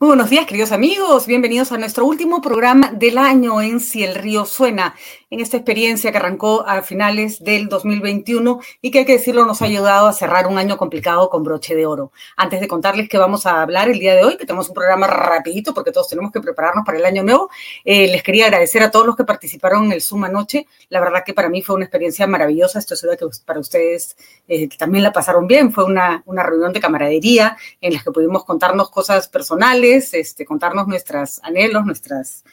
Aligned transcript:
Muy 0.00 0.10
buenos 0.10 0.30
días, 0.30 0.46
queridos 0.46 0.70
amigos. 0.70 1.26
Bienvenidos 1.26 1.72
a 1.72 1.76
nuestro 1.76 2.06
último 2.06 2.40
programa 2.40 2.92
del 2.92 3.18
año 3.18 3.60
en 3.60 3.80
Si 3.80 4.04
el 4.04 4.14
Río 4.14 4.44
Suena, 4.46 4.94
en 5.30 5.40
esta 5.40 5.56
experiencia 5.56 6.10
que 6.12 6.18
arrancó 6.18 6.66
a 6.66 6.82
finales 6.82 7.42
del 7.42 7.68
2021 7.68 8.60
y 8.80 8.90
que 8.90 9.00
hay 9.00 9.04
que 9.04 9.12
decirlo 9.12 9.44
nos 9.44 9.62
ha 9.62 9.66
ayudado 9.66 10.06
a 10.06 10.12
cerrar 10.12 10.46
un 10.46 10.58
año 10.58 10.76
complicado 10.76 11.30
con 11.30 11.42
broche 11.42 11.74
de 11.74 11.86
oro. 11.86 12.12
Antes 12.36 12.60
de 12.60 12.68
contarles 12.68 13.08
que 13.08 13.18
vamos 13.18 13.46
a 13.46 13.62
hablar 13.62 13.88
el 13.88 13.98
día 13.98 14.14
de 14.14 14.24
hoy, 14.24 14.36
que 14.36 14.46
tenemos 14.46 14.68
un 14.68 14.74
programa 14.74 15.06
rapidito 15.06 15.74
porque 15.74 15.92
todos 15.92 16.08
tenemos 16.08 16.32
que 16.32 16.40
prepararnos 16.40 16.84
para 16.84 16.98
el 16.98 17.04
año 17.04 17.22
nuevo, 17.22 17.50
eh, 17.84 18.08
les 18.08 18.22
quería 18.22 18.46
agradecer 18.46 18.82
a 18.82 18.90
todos 18.90 19.06
los 19.06 19.16
que 19.16 19.24
participaron 19.24 19.86
en 19.86 19.92
el 19.92 20.02
Zoom 20.02 20.24
anoche. 20.24 20.66
La 20.88 21.00
verdad 21.00 21.22
que 21.24 21.34
para 21.34 21.48
mí 21.48 21.62
fue 21.62 21.76
una 21.76 21.84
experiencia 21.84 22.26
maravillosa. 22.26 22.78
Estoy 22.78 22.96
segura 22.96 23.16
que 23.16 23.26
para 23.44 23.60
ustedes 23.60 24.16
eh, 24.48 24.68
también 24.76 25.04
la 25.04 25.12
pasaron 25.12 25.46
bien. 25.46 25.72
Fue 25.72 25.84
una, 25.84 26.22
una 26.26 26.42
reunión 26.42 26.72
de 26.72 26.80
camaradería 26.80 27.56
en 27.80 27.94
la 27.94 28.02
que 28.02 28.10
pudimos 28.10 28.44
contarnos 28.44 28.90
cosas 28.90 29.28
personales 29.28 29.78
este, 30.12 30.44
contarnos 30.44 30.86
nuestros 30.86 31.40
anhelos, 31.42 31.84
nuestras, 31.84 32.44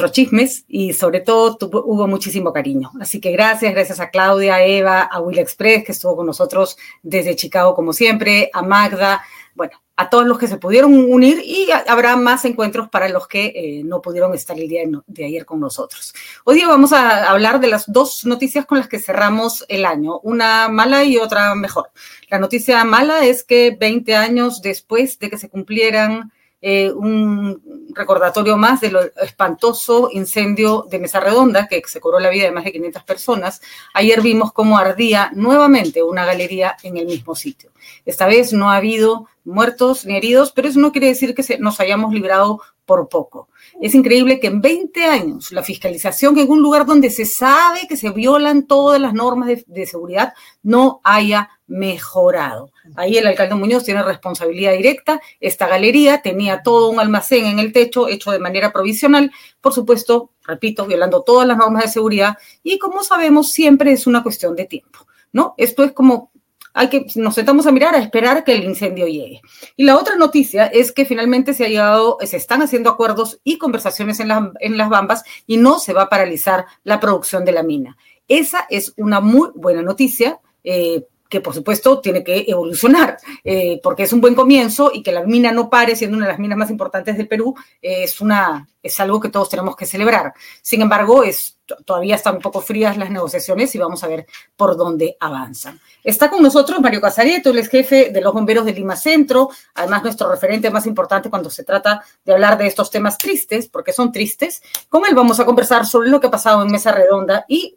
nuestros 0.00 0.12
chismes 0.12 0.64
y 0.66 0.92
sobre 0.94 1.20
todo 1.20 1.58
hubo 1.84 2.06
muchísimo 2.06 2.52
cariño. 2.52 2.90
Así 3.00 3.20
que 3.20 3.32
gracias, 3.32 3.72
gracias 3.72 4.00
a 4.00 4.10
Claudia, 4.10 4.54
a 4.54 4.64
Eva, 4.64 5.02
a 5.02 5.20
Will 5.20 5.38
Express, 5.38 5.84
que 5.84 5.92
estuvo 5.92 6.16
con 6.16 6.26
nosotros 6.26 6.78
desde 7.02 7.36
Chicago 7.36 7.74
como 7.74 7.92
siempre, 7.92 8.50
a 8.52 8.62
Magda, 8.62 9.22
bueno, 9.54 9.72
a 9.96 10.08
todos 10.08 10.26
los 10.26 10.38
que 10.38 10.48
se 10.48 10.56
pudieron 10.56 10.94
unir 10.94 11.42
y 11.44 11.68
habrá 11.86 12.16
más 12.16 12.46
encuentros 12.46 12.88
para 12.88 13.10
los 13.10 13.28
que 13.28 13.52
eh, 13.54 13.82
no 13.84 14.00
pudieron 14.00 14.32
estar 14.32 14.58
el 14.58 14.66
día 14.66 14.82
de 15.06 15.24
ayer 15.26 15.44
con 15.44 15.60
nosotros. 15.60 16.14
Hoy 16.44 16.56
día 16.56 16.68
vamos 16.68 16.94
a 16.94 17.30
hablar 17.30 17.60
de 17.60 17.68
las 17.68 17.84
dos 17.92 18.24
noticias 18.24 18.64
con 18.64 18.78
las 18.78 18.88
que 18.88 18.98
cerramos 18.98 19.66
el 19.68 19.84
año, 19.84 20.18
una 20.20 20.68
mala 20.68 21.04
y 21.04 21.18
otra 21.18 21.54
mejor. 21.54 21.90
La 22.30 22.38
noticia 22.38 22.82
mala 22.84 23.26
es 23.26 23.44
que 23.44 23.76
20 23.78 24.16
años 24.16 24.62
después 24.62 25.18
de 25.18 25.28
que 25.28 25.36
se 25.36 25.50
cumplieran 25.50 26.32
eh, 26.62 26.92
un 26.92 27.90
recordatorio 27.94 28.56
más 28.56 28.80
de 28.80 28.90
lo 28.90 29.00
espantoso 29.22 30.10
incendio 30.12 30.86
de 30.90 30.98
Mesa 30.98 31.18
Redonda, 31.18 31.66
que 31.68 31.82
se 31.86 32.00
cobró 32.00 32.20
la 32.20 32.28
vida 32.28 32.44
de 32.44 32.52
más 32.52 32.64
de 32.64 32.72
500 32.72 33.02
personas. 33.04 33.62
Ayer 33.94 34.20
vimos 34.20 34.52
cómo 34.52 34.78
ardía 34.78 35.30
nuevamente 35.34 36.02
una 36.02 36.26
galería 36.26 36.76
en 36.82 36.96
el 36.98 37.06
mismo 37.06 37.34
sitio. 37.34 37.70
Esta 38.04 38.26
vez 38.26 38.52
no 38.52 38.70
ha 38.70 38.76
habido 38.76 39.26
muertos 39.44 40.04
ni 40.04 40.16
heridos, 40.16 40.52
pero 40.52 40.68
eso 40.68 40.80
no 40.80 40.92
quiere 40.92 41.08
decir 41.08 41.34
que 41.34 41.58
nos 41.58 41.80
hayamos 41.80 42.12
librado 42.12 42.60
por 42.90 43.08
poco. 43.08 43.50
Es 43.80 43.94
increíble 43.94 44.40
que 44.40 44.48
en 44.48 44.60
20 44.60 45.04
años 45.04 45.52
la 45.52 45.62
fiscalización 45.62 46.36
en 46.40 46.50
un 46.50 46.60
lugar 46.60 46.86
donde 46.86 47.08
se 47.08 47.24
sabe 47.24 47.86
que 47.88 47.96
se 47.96 48.10
violan 48.10 48.66
todas 48.66 49.00
las 49.00 49.14
normas 49.14 49.48
de, 49.64 49.86
seguridad 49.86 50.34
no 50.64 51.00
haya 51.04 51.50
mejorado. 51.68 52.72
Ahí 52.96 53.16
el 53.16 53.28
alcalde 53.28 53.54
Muñoz 53.54 53.84
tiene 53.84 54.02
responsabilidad 54.02 54.72
directa. 54.72 55.20
Esta 55.38 55.68
galería 55.68 56.20
tenía 56.20 56.64
todo 56.64 56.90
un 56.90 56.98
almacén 56.98 57.46
en 57.46 57.60
el 57.60 57.72
techo 57.72 58.08
hecho 58.08 58.32
de 58.32 58.40
manera 58.40 58.72
provisional, 58.72 59.30
por 59.60 59.72
supuesto, 59.72 60.32
repito, 60.42 60.84
violando 60.84 61.22
todas 61.22 61.46
las 61.46 61.58
normas 61.58 61.84
de 61.84 61.90
seguridad 61.90 62.38
y 62.64 62.80
como 62.80 63.04
sabemos 63.04 63.52
siempre 63.52 63.92
es 63.92 64.08
una 64.08 64.24
cuestión 64.24 64.56
de 64.56 64.64
tiempo. 64.64 65.06
¿No? 65.32 65.54
Esto 65.58 65.84
es 65.84 65.92
como 65.92 66.32
hay 66.72 66.88
que, 66.88 67.06
nos 67.16 67.34
sentamos 67.34 67.66
a 67.66 67.72
mirar, 67.72 67.94
a 67.94 67.98
esperar 67.98 68.44
que 68.44 68.54
el 68.54 68.64
incendio 68.64 69.06
llegue. 69.06 69.40
Y 69.76 69.84
la 69.84 69.96
otra 69.96 70.16
noticia 70.16 70.66
es 70.66 70.92
que 70.92 71.04
finalmente 71.04 71.54
se 71.54 71.64
ha 71.64 71.68
llegado, 71.68 72.18
se 72.22 72.36
están 72.36 72.62
haciendo 72.62 72.90
acuerdos 72.90 73.40
y 73.44 73.58
conversaciones 73.58 74.20
en, 74.20 74.30
en 74.60 74.76
las 74.76 74.88
bambas 74.88 75.24
y 75.46 75.56
no 75.56 75.78
se 75.78 75.92
va 75.92 76.02
a 76.02 76.08
paralizar 76.08 76.66
la 76.84 77.00
producción 77.00 77.44
de 77.44 77.52
la 77.52 77.62
mina. 77.62 77.96
Esa 78.28 78.66
es 78.70 78.94
una 78.96 79.20
muy 79.20 79.50
buena 79.54 79.82
noticia. 79.82 80.40
Eh, 80.62 81.06
que 81.30 81.40
por 81.40 81.54
supuesto 81.54 82.00
tiene 82.00 82.24
que 82.24 82.44
evolucionar, 82.48 83.16
eh, 83.44 83.80
porque 83.82 84.02
es 84.02 84.12
un 84.12 84.20
buen 84.20 84.34
comienzo 84.34 84.90
y 84.92 85.02
que 85.02 85.12
la 85.12 85.22
mina 85.22 85.52
no 85.52 85.70
pare 85.70 85.94
siendo 85.94 86.16
una 86.16 86.26
de 86.26 86.32
las 86.32 86.40
minas 86.40 86.58
más 86.58 86.70
importantes 86.70 87.16
del 87.16 87.28
Perú, 87.28 87.54
es, 87.80 88.20
una, 88.20 88.68
es 88.82 88.98
algo 88.98 89.20
que 89.20 89.28
todos 89.28 89.48
tenemos 89.48 89.76
que 89.76 89.86
celebrar. 89.86 90.34
Sin 90.60 90.82
embargo, 90.82 91.22
es, 91.22 91.56
todavía 91.86 92.16
están 92.16 92.34
un 92.34 92.42
poco 92.42 92.60
frías 92.60 92.96
las 92.96 93.10
negociaciones 93.10 93.72
y 93.76 93.78
vamos 93.78 94.02
a 94.02 94.08
ver 94.08 94.26
por 94.56 94.76
dónde 94.76 95.16
avanzan. 95.20 95.80
Está 96.02 96.28
con 96.30 96.42
nosotros 96.42 96.80
Mario 96.80 97.00
Casareto, 97.00 97.50
él 97.50 97.58
es 97.58 97.68
jefe 97.68 98.10
de 98.10 98.20
los 98.20 98.34
bomberos 98.34 98.64
de 98.64 98.72
Lima 98.72 98.96
Centro, 98.96 99.50
además 99.74 100.02
nuestro 100.02 100.28
referente 100.28 100.68
más 100.68 100.84
importante 100.86 101.30
cuando 101.30 101.48
se 101.48 101.62
trata 101.62 102.02
de 102.24 102.32
hablar 102.32 102.58
de 102.58 102.66
estos 102.66 102.90
temas 102.90 103.16
tristes, 103.18 103.68
porque 103.68 103.92
son 103.92 104.10
tristes. 104.10 104.60
Con 104.88 105.06
él 105.06 105.14
vamos 105.14 105.38
a 105.38 105.46
conversar 105.46 105.86
sobre 105.86 106.10
lo 106.10 106.18
que 106.18 106.26
ha 106.26 106.30
pasado 106.30 106.60
en 106.62 106.72
Mesa 106.72 106.90
Redonda 106.90 107.44
y 107.46 107.76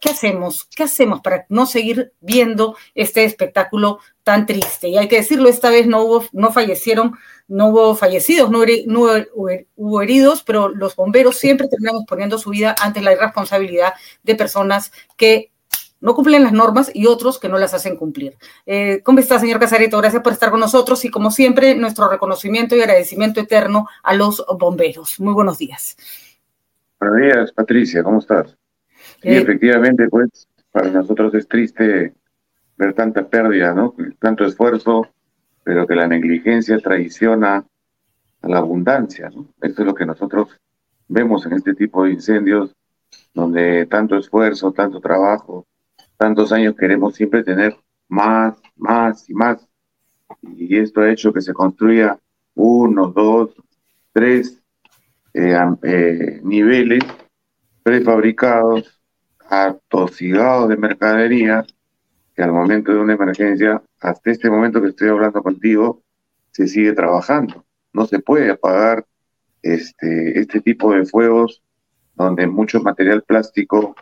¿qué 0.00 0.10
hacemos? 0.10 0.68
¿Qué 0.74 0.84
hacemos 0.84 1.20
para 1.20 1.46
no 1.48 1.66
seguir 1.66 2.12
viendo 2.20 2.76
este 2.94 3.24
espectáculo 3.24 3.98
tan 4.22 4.46
triste? 4.46 4.88
Y 4.88 4.96
hay 4.96 5.08
que 5.08 5.16
decirlo, 5.16 5.48
esta 5.48 5.70
vez 5.70 5.86
no 5.86 6.02
hubo, 6.02 6.24
no 6.32 6.52
fallecieron, 6.52 7.14
no 7.48 7.68
hubo 7.68 7.94
fallecidos, 7.94 8.50
no, 8.50 8.60
hubo 9.76 10.02
heridos, 10.02 10.42
pero 10.42 10.68
los 10.68 10.96
bomberos 10.96 11.36
siempre 11.36 11.68
terminamos 11.68 12.04
poniendo 12.06 12.38
su 12.38 12.50
vida 12.50 12.74
ante 12.80 13.00
la 13.00 13.12
irresponsabilidad 13.12 13.94
de 14.22 14.34
personas 14.34 14.92
que 15.16 15.52
no 16.00 16.14
cumplen 16.14 16.42
las 16.42 16.52
normas 16.52 16.90
y 16.92 17.06
otros 17.06 17.38
que 17.38 17.48
no 17.48 17.58
las 17.58 17.74
hacen 17.74 17.96
cumplir. 17.96 18.36
Eh, 18.66 19.00
¿Cómo 19.02 19.18
está, 19.18 19.38
señor 19.38 19.58
Casareto? 19.58 19.98
Gracias 19.98 20.22
por 20.22 20.32
estar 20.32 20.50
con 20.50 20.60
nosotros 20.60 21.04
y, 21.04 21.10
como 21.10 21.30
siempre, 21.30 21.74
nuestro 21.74 22.08
reconocimiento 22.08 22.76
y 22.76 22.80
agradecimiento 22.80 23.40
eterno 23.40 23.88
a 24.02 24.14
los 24.14 24.44
bomberos. 24.58 25.18
Muy 25.20 25.32
buenos 25.32 25.58
días. 25.58 25.96
Buenos 27.00 27.18
días, 27.20 27.52
Patricia. 27.52 28.02
¿Cómo 28.02 28.18
estás? 28.18 28.56
Y 29.26 29.30
eh, 29.30 29.38
efectivamente, 29.38 30.08
pues, 30.08 30.46
para 30.70 30.88
nosotros 30.88 31.34
es 31.34 31.48
triste 31.48 32.14
ver 32.76 32.94
tanta 32.94 33.28
pérdida, 33.28 33.74
¿no? 33.74 33.92
Tanto 34.20 34.44
esfuerzo, 34.44 35.08
pero 35.64 35.84
que 35.84 35.96
la 35.96 36.06
negligencia 36.06 36.78
traiciona 36.78 37.66
a 38.42 38.48
la 38.48 38.58
abundancia, 38.58 39.28
¿no? 39.30 39.48
Esto 39.60 39.82
es 39.82 39.86
lo 39.86 39.96
que 39.96 40.06
nosotros 40.06 40.56
vemos 41.08 41.44
en 41.44 41.54
este 41.54 41.74
tipo 41.74 42.04
de 42.04 42.12
incendios, 42.12 42.76
donde 43.34 43.86
tanto 43.86 44.16
esfuerzo, 44.16 44.70
tanto 44.70 45.00
trabajo, 45.00 45.66
tantos 46.16 46.52
años 46.52 46.76
queremos 46.76 47.16
siempre 47.16 47.42
tener 47.42 47.74
más, 48.06 48.56
más 48.76 49.28
y 49.28 49.34
más. 49.34 49.66
Y 50.56 50.78
esto 50.78 51.00
ha 51.00 51.10
hecho 51.10 51.32
que 51.32 51.40
se 51.40 51.52
construya 51.52 52.16
uno, 52.54 53.08
dos, 53.08 53.50
tres 54.12 54.62
eh, 55.34 55.58
eh, 55.82 56.40
niveles 56.44 57.02
prefabricados 57.82 58.95
atosigados 59.48 60.68
de 60.68 60.76
mercadería 60.76 61.64
que 62.34 62.42
al 62.42 62.52
momento 62.52 62.92
de 62.92 62.98
una 62.98 63.14
emergencia, 63.14 63.82
hasta 64.00 64.30
este 64.30 64.50
momento 64.50 64.82
que 64.82 64.88
estoy 64.88 65.08
hablando 65.08 65.42
contigo, 65.42 66.02
se 66.50 66.68
sigue 66.68 66.92
trabajando. 66.92 67.64
No 67.92 68.06
se 68.06 68.18
puede 68.18 68.50
apagar 68.50 69.06
este, 69.62 70.38
este 70.38 70.60
tipo 70.60 70.92
de 70.92 71.06
fuegos 71.06 71.62
donde 72.14 72.46
mucho 72.46 72.80
material 72.80 73.22
plástico 73.22 73.94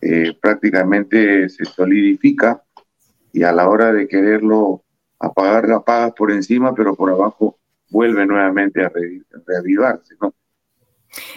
eh, 0.00 0.34
prácticamente 0.40 1.48
se 1.48 1.64
solidifica 1.64 2.62
y 3.32 3.42
a 3.42 3.52
la 3.52 3.68
hora 3.68 3.92
de 3.92 4.08
quererlo 4.08 4.82
apagar, 5.18 5.68
lo 5.68 5.76
apagas 5.76 6.12
por 6.12 6.30
encima, 6.32 6.74
pero 6.74 6.94
por 6.94 7.10
abajo 7.10 7.58
vuelve 7.90 8.26
nuevamente 8.26 8.82
a 8.82 8.90
reavivarse, 9.46 10.14
¿no? 10.20 10.34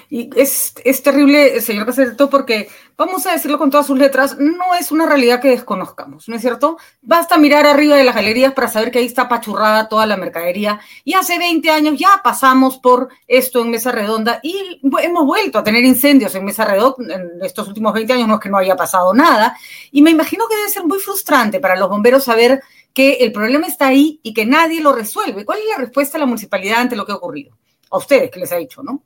Y 0.10 0.30
es, 0.36 0.74
es 0.84 1.02
terrible, 1.02 1.60
señor 1.62 1.86
Casereto, 1.86 2.30
porque 2.30 2.70
vamos 2.98 3.26
a 3.26 3.32
decirlo 3.32 3.58
con 3.58 3.72
todas 3.72 3.88
sus 3.88 3.98
letras, 3.98 4.38
no 4.38 4.76
es 4.80 4.92
una 4.92 5.06
realidad 5.06 5.42
que 5.42 5.50
desconozcamos, 5.50 6.30
¿no 6.30 6.36
es 6.36 6.42
cierto? 6.42 6.78
Basta 7.02 7.38
mirar 7.38 7.66
arriba 7.66 7.96
de 7.96 8.04
las 8.04 8.16
galerías 8.16 8.54
para 8.54 8.68
saber 8.68 8.92
que 8.92 9.00
ahí 9.00 9.06
está 9.06 9.28
pachurrada 9.28 9.90
toda 9.90 10.06
la 10.06 10.18
mercadería. 10.18 10.80
Y 11.04 11.14
hace 11.14 11.40
20 11.40 11.70
años 11.72 11.96
ya 11.98 12.22
pasamos 12.24 12.78
por 12.78 13.10
esto 13.28 13.62
en 13.62 13.72
Mesa 13.72 13.92
Redonda 13.92 14.40
y 14.44 14.80
hemos 15.02 15.26
vuelto 15.26 15.60
a 15.60 15.64
tener 15.64 15.84
incendios 15.84 16.36
en 16.36 16.46
Mesa 16.46 16.66
Redonda 16.66 17.16
en 17.16 17.30
estos 17.42 17.68
últimos 17.68 17.94
20 17.94 18.14
años, 18.14 18.28
no 18.28 18.36
es 18.36 18.40
que 18.40 18.50
no 18.50 18.58
haya 18.58 18.76
pasado 18.76 19.14
nada. 19.14 19.58
Y 19.92 20.02
me 20.02 20.12
imagino 20.12 20.48
que 20.48 20.56
debe 20.56 20.70
ser 20.70 20.86
muy 20.86 21.00
frustrante 21.00 21.60
para 21.60 21.76
los 21.76 21.90
bomberos 21.90 22.24
saber 22.24 22.62
que 22.94 23.14
el 23.14 23.32
problema 23.32 23.66
está 23.66 23.88
ahí 23.88 24.20
y 24.22 24.34
que 24.34 24.46
nadie 24.46 24.82
lo 24.82 24.94
resuelve. 24.94 25.46
¿Cuál 25.46 25.60
es 25.60 25.66
la 25.70 25.78
respuesta 25.78 26.18
de 26.18 26.20
la 26.20 26.28
municipalidad 26.28 26.82
ante 26.82 26.96
lo 26.96 27.06
que 27.06 27.12
ha 27.12 27.16
ocurrido? 27.16 27.58
A 27.90 27.98
ustedes, 27.98 28.30
que 28.30 28.40
les 28.40 28.52
ha 28.52 28.58
dicho, 28.58 28.84
¿no? 28.84 29.04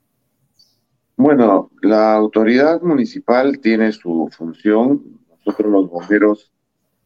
Bueno, 1.18 1.72
la 1.82 2.14
autoridad 2.14 2.80
municipal 2.80 3.58
tiene 3.58 3.90
su 3.90 4.30
función. 4.30 5.02
Nosotros 5.44 5.72
los 5.72 5.90
bomberos 5.90 6.52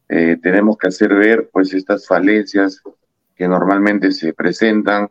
eh, 0.07 0.37
tenemos 0.39 0.77
que 0.77 0.89
hacer 0.89 1.15
ver 1.15 1.49
pues 1.51 1.73
estas 1.73 2.05
falencias 2.05 2.79
que 3.35 3.47
normalmente 3.47 4.11
se 4.11 4.31
presentan 4.31 5.09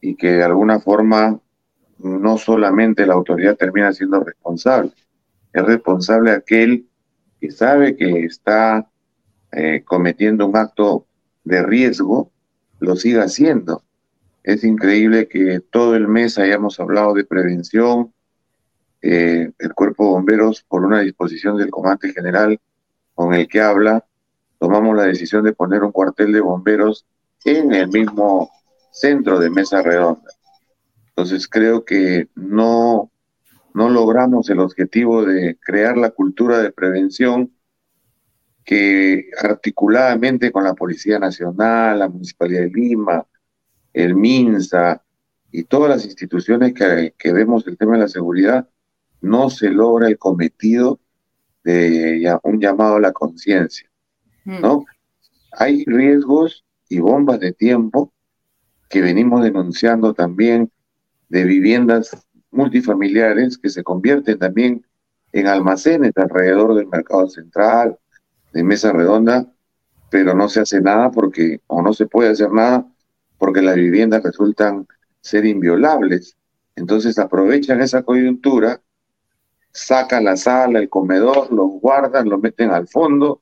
y 0.00 0.14
que 0.14 0.34
de 0.34 0.44
alguna 0.44 0.78
forma 0.78 1.40
no 1.98 2.38
solamente 2.38 3.06
la 3.06 3.14
autoridad 3.14 3.56
termina 3.56 3.92
siendo 3.92 4.20
responsable, 4.22 4.92
es 5.52 5.64
responsable 5.64 6.30
aquel 6.30 6.86
que 7.40 7.50
sabe 7.50 7.96
que 7.96 8.24
está 8.24 8.88
eh, 9.50 9.82
cometiendo 9.84 10.46
un 10.46 10.56
acto 10.56 11.08
de 11.42 11.60
riesgo, 11.64 12.30
lo 12.78 12.94
siga 12.94 13.24
haciendo. 13.24 13.82
Es 14.44 14.64
increíble 14.64 15.28
que 15.28 15.60
todo 15.60 15.94
el 15.94 16.08
mes 16.08 16.38
hayamos 16.38 16.80
hablado 16.80 17.14
de 17.14 17.24
prevención. 17.24 18.11
Eh, 19.02 19.50
el 19.58 19.74
Cuerpo 19.74 20.04
de 20.04 20.10
Bomberos, 20.10 20.62
por 20.62 20.84
una 20.84 21.00
disposición 21.00 21.56
del 21.56 21.70
comandante 21.70 22.12
general 22.12 22.60
con 23.14 23.34
el 23.34 23.48
que 23.48 23.60
habla, 23.60 24.06
tomamos 24.58 24.96
la 24.96 25.02
decisión 25.02 25.44
de 25.44 25.52
poner 25.52 25.82
un 25.82 25.90
cuartel 25.90 26.32
de 26.32 26.40
bomberos 26.40 27.04
en 27.44 27.72
el 27.72 27.88
mismo 27.88 28.48
centro 28.92 29.40
de 29.40 29.50
mesa 29.50 29.82
redonda. 29.82 30.30
Entonces 31.08 31.48
creo 31.48 31.84
que 31.84 32.28
no, 32.36 33.10
no 33.74 33.88
logramos 33.90 34.48
el 34.50 34.60
objetivo 34.60 35.24
de 35.24 35.58
crear 35.60 35.96
la 35.96 36.10
cultura 36.10 36.58
de 36.58 36.70
prevención 36.70 37.52
que 38.64 39.30
articuladamente 39.42 40.52
con 40.52 40.62
la 40.62 40.74
Policía 40.74 41.18
Nacional, 41.18 41.98
la 41.98 42.08
Municipalidad 42.08 42.62
de 42.62 42.70
Lima, 42.70 43.26
el 43.92 44.14
MINSA 44.14 45.02
y 45.50 45.64
todas 45.64 45.90
las 45.90 46.04
instituciones 46.04 46.72
que, 46.72 47.14
que 47.18 47.32
vemos 47.32 47.66
el 47.66 47.76
tema 47.76 47.94
de 47.94 48.02
la 48.02 48.08
seguridad, 48.08 48.68
no 49.22 49.48
se 49.50 49.70
logra 49.70 50.08
el 50.08 50.18
cometido 50.18 51.00
de 51.64 52.38
un 52.42 52.60
llamado 52.60 52.96
a 52.96 53.00
la 53.00 53.12
conciencia, 53.12 53.88
¿no? 54.44 54.80
Mm. 54.80 54.84
Hay 55.52 55.84
riesgos 55.84 56.64
y 56.88 56.98
bombas 56.98 57.40
de 57.40 57.52
tiempo 57.52 58.12
que 58.88 59.00
venimos 59.00 59.42
denunciando 59.42 60.12
también 60.12 60.70
de 61.28 61.44
viviendas 61.44 62.14
multifamiliares 62.50 63.56
que 63.56 63.70
se 63.70 63.82
convierten 63.82 64.38
también 64.38 64.84
en 65.32 65.46
almacenes 65.46 66.12
alrededor 66.16 66.74
del 66.74 66.88
mercado 66.88 67.28
central, 67.28 67.98
de 68.52 68.62
mesa 68.62 68.92
redonda, 68.92 69.50
pero 70.10 70.34
no 70.34 70.48
se 70.48 70.60
hace 70.60 70.80
nada 70.82 71.10
porque, 71.10 71.60
o 71.68 71.80
no 71.80 71.94
se 71.94 72.06
puede 72.06 72.28
hacer 72.28 72.52
nada 72.52 72.86
porque 73.38 73.62
las 73.62 73.76
viviendas 73.76 74.22
resultan 74.22 74.86
ser 75.22 75.46
inviolables. 75.46 76.36
Entonces 76.76 77.18
aprovechan 77.18 77.80
esa 77.80 78.02
coyuntura 78.02 78.81
sacan 79.72 80.24
la 80.24 80.36
sala, 80.36 80.78
el 80.78 80.88
comedor, 80.88 81.52
los 81.52 81.70
guardan, 81.80 82.28
lo 82.28 82.38
meten 82.38 82.70
al 82.70 82.86
fondo 82.88 83.40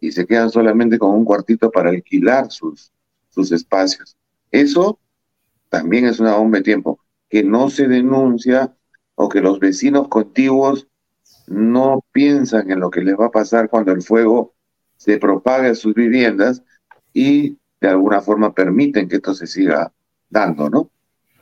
y 0.00 0.12
se 0.12 0.26
quedan 0.26 0.50
solamente 0.50 0.98
con 0.98 1.10
un 1.10 1.24
cuartito 1.24 1.70
para 1.70 1.90
alquilar 1.90 2.50
sus, 2.50 2.92
sus 3.30 3.52
espacios. 3.52 4.16
Eso 4.50 4.98
también 5.68 6.04
es 6.04 6.20
una 6.20 6.36
bomba 6.36 6.58
de 6.58 6.64
tiempo, 6.64 7.00
que 7.28 7.42
no 7.42 7.70
se 7.70 7.88
denuncia 7.88 8.74
o 9.14 9.28
que 9.28 9.40
los 9.40 9.58
vecinos 9.58 10.08
contiguos 10.08 10.86
no 11.46 12.04
piensan 12.12 12.70
en 12.70 12.80
lo 12.80 12.90
que 12.90 13.00
les 13.00 13.18
va 13.18 13.26
a 13.26 13.30
pasar 13.30 13.70
cuando 13.70 13.92
el 13.92 14.02
fuego 14.02 14.54
se 14.96 15.18
propague 15.18 15.68
a 15.68 15.74
sus 15.74 15.94
viviendas 15.94 16.62
y 17.12 17.58
de 17.80 17.88
alguna 17.88 18.20
forma 18.20 18.54
permiten 18.54 19.08
que 19.08 19.16
esto 19.16 19.34
se 19.34 19.46
siga 19.46 19.92
dando, 20.28 20.68
¿no? 20.70 20.90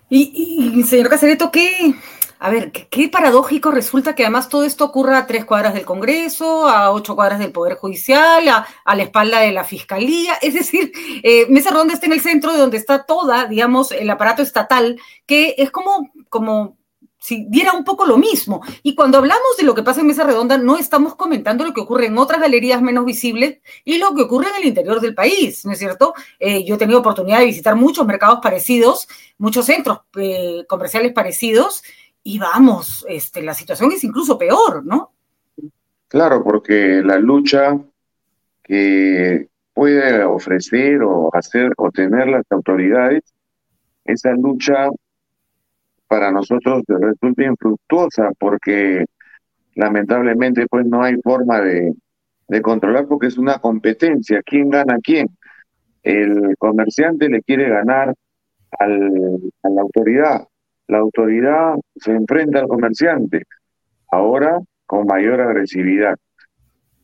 Y, 0.09 0.73
y 0.77 0.83
señor 0.85 1.09
Casareto, 1.09 1.51
¿qué, 1.53 1.95
a 2.43 2.49
ver, 2.49 2.73
qué, 2.73 3.09
paradójico 3.11 3.71
resulta 3.71 4.15
que 4.15 4.23
además 4.23 4.49
todo 4.49 4.65
esto 4.65 4.87
ocurra 4.87 5.19
a 5.19 5.27
tres 5.27 5.45
cuadras 5.45 5.75
del 5.75 5.85
Congreso, 5.85 6.67
a 6.67 6.91
ocho 6.91 7.15
cuadras 7.15 7.39
del 7.39 7.53
Poder 7.53 7.75
Judicial, 7.77 8.49
a, 8.49 8.97
la 8.97 9.03
espalda 9.03 9.41
de 9.41 9.53
la 9.53 9.63
Fiscalía. 9.63 10.37
Es 10.41 10.55
decir, 10.55 10.91
eh, 11.23 11.45
Mesa 11.51 11.71
Redonda 11.71 11.93
está 11.93 12.07
en 12.07 12.15
el 12.15 12.23
centro 12.23 12.55
de 12.55 12.59
donde 12.59 12.79
está 12.79 13.05
toda, 13.05 13.45
digamos, 13.45 13.93
el 13.93 14.09
aparato 14.09 14.41
estatal, 14.41 14.99
que 15.27 15.55
es 15.59 15.71
como, 15.71 16.11
como 16.31 16.79
si 17.21 17.45
diera 17.51 17.73
un 17.75 17.85
poco 17.85 18.07
lo 18.07 18.17
mismo. 18.17 18.63
Y 18.83 18.95
cuando 18.95 19.19
hablamos 19.19 19.57
de 19.59 19.65
lo 19.65 19.75
que 19.75 19.83
pasa 19.83 20.01
en 20.01 20.07
Mesa 20.07 20.25
Redonda, 20.25 20.57
no 20.57 20.79
estamos 20.79 21.15
comentando 21.15 21.65
lo 21.65 21.75
que 21.75 21.83
ocurre 21.83 22.07
en 22.07 22.17
otras 22.17 22.41
galerías 22.41 22.81
menos 22.81 23.05
visibles 23.05 23.59
y 23.85 23.99
lo 23.99 24.15
que 24.15 24.23
ocurre 24.23 24.49
en 24.49 24.63
el 24.63 24.69
interior 24.69 25.01
del 25.01 25.15
país, 25.15 25.67
¿no 25.67 25.73
es 25.73 25.79
cierto? 25.79 26.15
Eh, 26.39 26.65
yo 26.65 26.77
he 26.77 26.79
tenido 26.79 27.01
oportunidad 27.01 27.41
de 27.41 27.45
visitar 27.45 27.77
muchos 27.77 28.07
mercados 28.07 28.41
parecidos, 28.43 29.07
muchos 29.37 29.67
centros 29.67 30.01
eh, 30.17 30.65
comerciales 30.67 31.13
parecidos, 31.13 31.83
y 32.23 32.39
vamos, 32.39 33.05
este, 33.09 33.43
la 33.43 33.55
situación 33.55 33.93
es 33.93 34.05
incluso 34.05 34.37
peor, 34.37 34.85
¿no? 34.85 35.13
Claro, 36.09 36.43
porque 36.43 37.03
la 37.05 37.19
lucha 37.19 37.79
que 38.63 39.49
puede 39.73 40.25
ofrecer 40.25 41.03
o 41.03 41.31
hacer 41.33 41.73
o 41.77 41.91
tener 41.91 42.29
las 42.29 42.45
autoridades, 42.51 43.23
esa 44.05 44.33
lucha 44.33 44.89
para 46.09 46.33
nosotros 46.33 46.83
resulta 46.89 47.45
infructuosa 47.45 48.31
porque 48.39 49.05
lamentablemente 49.77 50.67
pues 50.69 50.85
no 50.87 51.03
hay 51.03 51.15
forma 51.23 51.61
de, 51.61 51.95
de 52.49 52.63
controlar 52.63 53.07
porque 53.07 53.29
es 53.29 53.39
una 53.39 53.61
competencia, 53.61 54.43
¿quién 54.45 54.71
gana 54.71 54.99
quién? 55.03 55.29
El 56.03 56.57
comerciante 56.59 57.29
le 57.29 57.43
quiere 57.43 57.69
ganar 57.69 58.15
al, 58.79 59.53
a 59.63 59.69
la 59.69 59.81
autoridad, 59.81 60.49
la 60.91 60.99
autoridad 60.99 61.77
se 61.97 62.13
enfrenta 62.13 62.59
al 62.61 62.69
comerciante, 62.69 63.45
ahora 64.11 64.61
con 64.87 65.07
mayor 65.07 65.41
agresividad, 65.41 66.19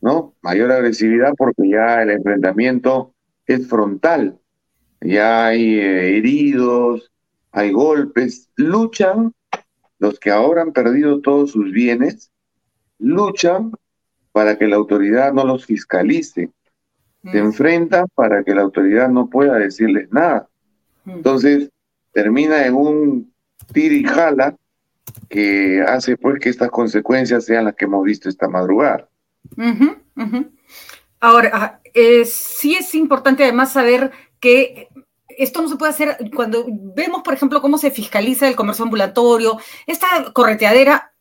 ¿no? 0.01 0.35
Mayor 0.41 0.71
agresividad 0.71 1.33
porque 1.37 1.69
ya 1.69 2.03
el 2.03 2.11
enfrentamiento 2.11 3.13
es 3.45 3.67
frontal, 3.67 4.37
ya 4.99 5.47
hay 5.47 5.79
eh, 5.79 6.17
heridos, 6.17 7.11
hay 7.51 7.71
golpes, 7.71 8.49
luchan 8.57 9.33
los 9.99 10.19
que 10.19 10.31
ahora 10.31 10.63
han 10.63 10.73
perdido 10.73 11.21
todos 11.21 11.51
sus 11.51 11.71
bienes, 11.71 12.29
luchan 12.99 13.71
para 14.33 14.57
que 14.57 14.67
la 14.67 14.75
autoridad 14.75 15.31
no 15.31 15.45
los 15.45 15.65
fiscalice, 15.65 16.51
se 17.23 17.41
mm. 17.41 17.45
enfrentan 17.45 18.05
para 18.13 18.43
que 18.43 18.53
la 18.53 18.63
autoridad 18.63 19.07
no 19.09 19.29
pueda 19.29 19.57
decirles 19.57 20.11
nada. 20.11 20.49
Mm. 21.05 21.11
Entonces, 21.11 21.69
termina 22.11 22.65
en 22.65 22.75
un 22.75 23.36
tira 23.73 23.95
y 23.95 24.03
jala 24.03 24.55
que 25.29 25.83
hace 25.87 26.17
pues 26.17 26.39
que 26.39 26.49
estas 26.49 26.69
consecuencias 26.69 27.45
sean 27.45 27.65
las 27.65 27.75
que 27.75 27.85
hemos 27.85 28.03
visto 28.03 28.29
esta 28.29 28.47
madrugada. 28.47 29.07
Ahora, 31.19 31.51
ah, 31.53 31.79
eh, 31.93 32.25
sí 32.25 32.75
es 32.75 32.93
importante 32.95 33.43
además 33.43 33.71
saber 33.71 34.11
que 34.39 34.89
esto 35.37 35.61
no 35.61 35.67
se 35.67 35.75
puede 35.75 35.91
hacer 35.91 36.17
cuando 36.35 36.65
vemos, 36.67 37.21
por 37.21 37.33
ejemplo, 37.33 37.61
cómo 37.61 37.77
se 37.77 37.91
fiscaliza 37.91 38.47
el 38.47 38.55
comercio 38.55 38.83
ambulatorio, 38.83 39.59
esta 39.85 40.31
correteadera, 40.33 41.13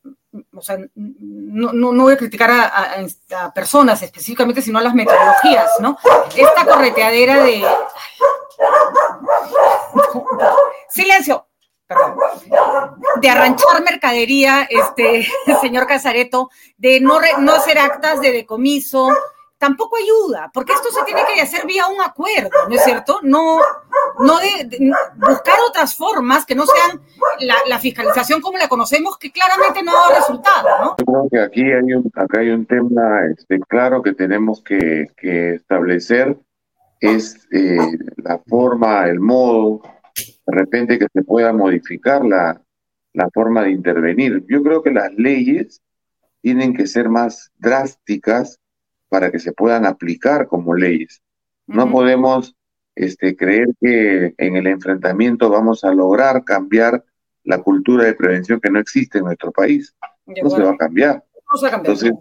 o 0.52 0.62
sea, 0.62 0.78
no, 0.94 1.72
no, 1.72 2.02
voy 2.02 2.14
a 2.14 2.18
criticar 2.18 2.50
a, 2.50 2.96
a, 3.34 3.54
personas 3.54 4.02
específicamente, 4.02 4.62
sino 4.62 4.78
a 4.78 4.82
las 4.82 4.94
metodologías, 4.94 5.70
¿no? 5.80 5.98
Esta 6.36 6.64
correteadera 6.64 7.42
de... 7.44 7.64
Silencio 10.88 11.46
de 13.20 13.28
arranchar 13.28 13.82
mercadería, 13.84 14.66
este, 14.68 15.26
señor 15.60 15.86
Casareto, 15.86 16.50
de 16.76 17.00
no, 17.00 17.20
no 17.38 17.52
hacer 17.52 17.78
actas 17.78 18.20
de 18.20 18.32
decomiso, 18.32 19.10
tampoco 19.58 19.96
ayuda, 19.96 20.50
porque 20.52 20.72
esto 20.72 20.90
se 20.90 21.02
tiene 21.04 21.22
que 21.34 21.40
hacer 21.40 21.66
vía 21.66 21.86
un 21.86 22.00
acuerdo, 22.00 22.68
¿no 22.68 22.74
es 22.74 22.84
cierto? 22.84 23.20
No, 23.22 23.58
no 24.18 24.38
de, 24.38 24.92
buscar 25.16 25.56
otras 25.66 25.96
formas 25.96 26.44
que 26.44 26.54
no 26.54 26.64
sean 26.66 27.00
la, 27.66 27.78
fiscalización 27.78 28.40
como 28.40 28.58
la 28.58 28.68
conocemos, 28.68 29.16
que 29.18 29.32
claramente 29.32 29.82
no 29.82 29.92
da 29.92 30.16
resultado, 30.16 30.68
¿no? 30.80 30.96
Yo 30.98 31.04
creo 31.06 31.28
que 31.30 31.40
aquí 31.40 31.62
hay 31.62 31.92
un, 31.94 32.10
acá 32.14 32.40
hay 32.40 32.50
un 32.50 32.66
tema 32.66 33.20
este, 33.32 33.58
claro 33.60 34.02
que 34.02 34.12
tenemos 34.12 34.62
que, 34.62 35.06
establecer, 35.22 36.36
es 37.00 37.46
eh, 37.52 37.76
la 38.16 38.38
forma, 38.46 39.06
el 39.06 39.20
modo 39.20 39.82
de 40.16 40.52
repente 40.52 40.98
que 40.98 41.06
se 41.12 41.22
pueda 41.22 41.52
modificar 41.52 42.24
la, 42.24 42.60
la 43.12 43.30
forma 43.30 43.64
de 43.64 43.70
intervenir. 43.70 44.44
Yo 44.48 44.62
creo 44.62 44.82
que 44.82 44.90
las 44.90 45.12
leyes 45.14 45.82
tienen 46.40 46.74
que 46.74 46.86
ser 46.86 47.08
más 47.08 47.52
drásticas 47.58 48.60
para 49.08 49.30
que 49.30 49.38
se 49.38 49.52
puedan 49.52 49.86
aplicar 49.86 50.46
como 50.46 50.74
leyes. 50.74 51.22
No 51.66 51.90
podemos 51.90 52.54
este, 52.94 53.36
creer 53.36 53.68
que 53.80 54.34
en 54.38 54.56
el 54.56 54.66
enfrentamiento 54.66 55.50
vamos 55.50 55.84
a 55.84 55.92
lograr 55.92 56.44
cambiar 56.44 57.04
la 57.44 57.62
cultura 57.62 58.04
de 58.04 58.14
prevención 58.14 58.60
que 58.60 58.70
no 58.70 58.78
existe 58.78 59.18
en 59.18 59.24
nuestro 59.24 59.52
país. 59.52 59.94
No 60.26 60.50
se 60.50 60.62
va 60.62 60.72
a 60.72 60.76
cambiar. 60.76 61.24
Entonces, 61.72 62.12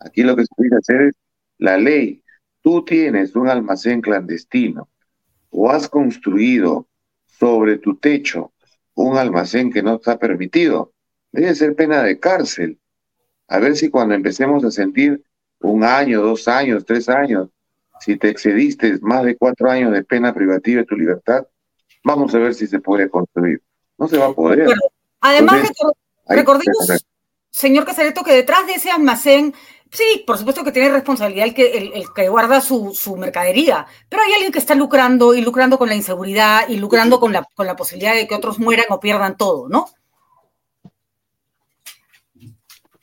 aquí 0.00 0.22
lo 0.22 0.36
que 0.36 0.42
se 0.42 0.54
puede 0.54 0.76
hacer 0.76 1.02
es 1.02 1.14
la 1.58 1.76
ley. 1.76 2.22
Tú 2.60 2.84
tienes 2.84 3.36
un 3.36 3.48
almacén 3.48 4.00
clandestino 4.00 4.88
o 5.50 5.70
has 5.70 5.88
construido 5.88 6.88
sobre 7.38 7.78
tu 7.78 7.96
techo 7.96 8.52
un 8.94 9.16
almacén 9.18 9.72
que 9.72 9.82
no 9.82 9.96
está 9.96 10.18
permitido, 10.18 10.92
debe 11.32 11.54
ser 11.54 11.74
pena 11.74 12.02
de 12.02 12.18
cárcel. 12.18 12.78
A 13.48 13.58
ver 13.58 13.76
si 13.76 13.90
cuando 13.90 14.14
empecemos 14.14 14.64
a 14.64 14.70
sentir 14.70 15.22
un 15.60 15.84
año, 15.84 16.22
dos 16.22 16.46
años, 16.48 16.84
tres 16.84 17.08
años, 17.08 17.48
si 18.00 18.16
te 18.16 18.28
excediste 18.28 18.98
más 19.00 19.24
de 19.24 19.36
cuatro 19.36 19.70
años 19.70 19.92
de 19.92 20.04
pena 20.04 20.32
privativa 20.32 20.80
de 20.80 20.86
tu 20.86 20.96
libertad, 20.96 21.46
vamos 22.02 22.34
a 22.34 22.38
ver 22.38 22.54
si 22.54 22.66
se 22.66 22.80
puede 22.80 23.08
construir. 23.08 23.62
No 23.98 24.08
se 24.08 24.18
va 24.18 24.26
a 24.26 24.32
poder. 24.32 24.68
además, 25.20 25.70
recordemos, 26.28 27.04
señor 27.50 27.84
Casareto, 27.84 28.22
que 28.22 28.32
detrás 28.32 28.66
de 28.66 28.74
ese 28.74 28.90
almacén 28.90 29.54
Sí, 29.90 30.24
por 30.26 30.38
supuesto 30.38 30.64
que 30.64 30.72
tiene 30.72 30.90
responsabilidad 30.90 31.46
el 31.46 31.54
que, 31.54 31.78
el, 31.78 32.04
que 32.14 32.28
guarda 32.28 32.60
su, 32.60 32.92
su, 32.94 33.16
mercadería, 33.16 33.86
pero 34.08 34.22
hay 34.22 34.32
alguien 34.32 34.50
que 34.50 34.58
está 34.58 34.74
lucrando 34.74 35.34
y 35.34 35.40
lucrando 35.40 35.78
con 35.78 35.88
la 35.88 35.94
inseguridad 35.94 36.68
y 36.68 36.78
lucrando 36.78 37.20
con 37.20 37.32
la, 37.32 37.46
con 37.54 37.66
la 37.66 37.76
posibilidad 37.76 38.14
de 38.14 38.26
que 38.26 38.34
otros 38.34 38.58
mueran 38.58 38.86
o 38.90 38.98
pierdan 38.98 39.36
todo, 39.36 39.68
¿no? 39.68 39.86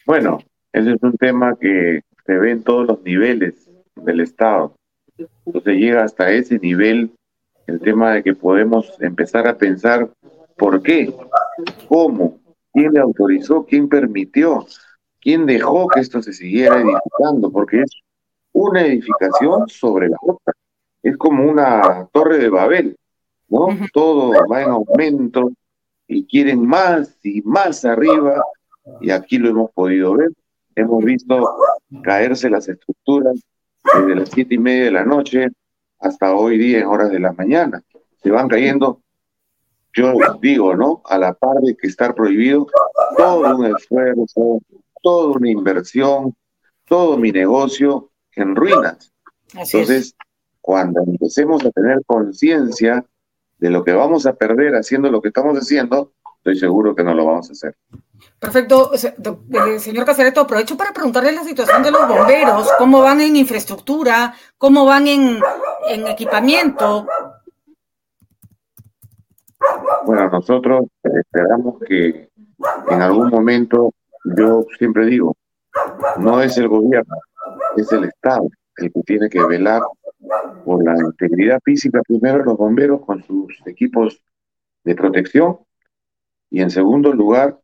Bueno, 0.06 0.40
ese 0.74 0.92
es 0.92 1.04
un 1.04 1.16
tema 1.18 1.56
que 1.60 2.02
se 2.26 2.34
ve 2.34 2.52
en 2.52 2.64
todos 2.64 2.88
los 2.88 3.02
niveles 3.04 3.70
del 3.96 4.20
Estado. 4.20 4.76
Entonces 5.46 5.76
llega 5.76 6.04
hasta 6.04 6.32
ese 6.32 6.60
nivel 6.60 7.12
el 7.68 7.80
tema 7.80 8.14
de 8.14 8.24
que 8.24 8.34
podemos 8.34 8.92
empezar 9.00 9.48
a 9.48 9.58
pensar 9.58 10.10
por 10.58 10.82
qué, 10.82 11.14
cómo, 11.88 12.40
quién 12.74 12.94
le 12.94 13.00
autorizó, 13.00 13.66
quién 13.66 13.88
permitió, 13.88 14.66
quién 15.22 15.46
dejó 15.46 15.88
que 15.88 16.00
esto 16.00 16.22
se 16.22 16.34
siguiera 16.34 16.82
edificando, 16.82 17.52
porque 17.52 17.82
es 17.82 17.92
una 18.52 18.86
edificación 18.86 19.68
sobre 19.70 20.10
la 20.10 20.18
otra. 20.22 20.54
Es 21.04 21.16
como 21.18 21.50
una 21.50 22.08
torre 22.12 22.38
de 22.38 22.50
Babel, 22.50 22.98
¿no? 23.48 23.68
Todo 23.94 24.34
va 24.52 24.64
en 24.64 24.70
aumento 24.70 25.52
y 26.08 26.26
quieren 26.26 26.66
más 26.66 27.18
y 27.24 27.42
más 27.44 27.86
arriba, 27.86 28.44
y 29.00 29.12
aquí 29.12 29.38
lo 29.38 29.50
hemos 29.50 29.72
podido 29.72 30.16
ver. 30.16 30.30
Hemos 30.76 31.04
visto 31.04 31.56
caerse 32.04 32.50
las 32.50 32.68
estructuras 32.68 33.40
desde 33.84 34.16
las 34.16 34.30
siete 34.30 34.56
y 34.56 34.58
media 34.58 34.86
de 34.86 34.92
la 34.92 35.06
noche 35.06 35.48
hasta 36.00 36.34
hoy 36.36 36.58
día 36.58 36.80
en 36.80 36.88
horas 36.88 37.12
de 37.12 37.20
la 37.20 37.32
mañana. 37.34 37.82
Se 38.22 38.32
van 38.32 38.48
cayendo, 38.48 39.02
yo 39.94 40.14
digo, 40.42 40.76
¿no? 40.76 41.02
A 41.06 41.18
la 41.18 41.34
par 41.34 41.58
de 41.62 41.76
que 41.76 41.88
estar 41.88 42.14
prohibido, 42.16 42.68
todo 43.18 43.58
un 43.58 43.66
esfuerzo, 43.66 44.60
toda 45.02 45.38
una 45.38 45.50
inversión, 45.50 46.36
todo 46.86 47.18
mi 47.18 47.32
negocio 47.32 48.12
en 48.36 48.56
ruinas. 48.56 49.12
Entonces, 49.54 50.16
cuando 50.62 51.02
empecemos 51.06 51.66
a 51.66 51.72
tener 51.72 52.04
conciencia 52.06 53.04
de 53.58 53.70
lo 53.70 53.84
que 53.84 53.94
vamos 53.94 54.26
a 54.26 54.34
perder 54.34 54.76
haciendo 54.76 55.10
lo 55.10 55.22
que 55.22 55.30
estamos 55.30 55.58
haciendo, 55.58 56.14
estoy 56.38 56.58
seguro 56.58 56.96
que 56.96 57.04
no 57.04 57.14
lo 57.14 57.26
vamos 57.26 57.50
a 57.50 57.52
hacer. 57.54 57.76
Perfecto. 58.40 58.92
Eh, 58.94 59.80
señor 59.80 60.06
Casareto, 60.06 60.42
aprovecho 60.42 60.76
para 60.76 60.94
preguntarle 60.94 61.32
la 61.32 61.44
situación 61.44 61.84
de 61.84 61.92
los 61.92 62.08
bomberos, 62.08 62.70
cómo 62.78 63.02
van 63.02 63.22
en 63.22 63.36
infraestructura, 63.36 64.34
cómo 64.58 64.86
van 64.86 65.08
en, 65.08 65.40
en 65.90 66.08
equipamiento. 66.08 67.08
Bueno, 70.06 70.30
nosotros 70.30 70.86
esperamos 71.04 71.80
que 71.88 72.32
en 72.90 73.02
algún 73.02 73.30
momento, 73.30 73.94
yo 74.24 74.66
siempre 74.78 75.06
digo, 75.06 75.36
no 76.18 76.42
es 76.42 76.58
el 76.58 76.68
gobierno, 76.68 77.16
es 77.78 77.92
el 77.92 78.06
Estado 78.06 78.48
el 78.78 78.92
que 78.92 79.02
tiene 79.04 79.30
que 79.30 79.44
velar 79.44 79.82
por 80.64 80.84
la 80.84 80.96
integridad 80.98 81.60
física 81.64 82.02
primero 82.08 82.44
los 82.44 82.58
bomberos 82.58 83.06
con 83.06 83.24
sus 83.24 83.56
equipos 83.66 84.22
de 84.84 84.96
protección 84.96 85.60
y 86.50 86.62
en 86.62 86.70
segundo 86.70 87.14
lugar 87.14 87.60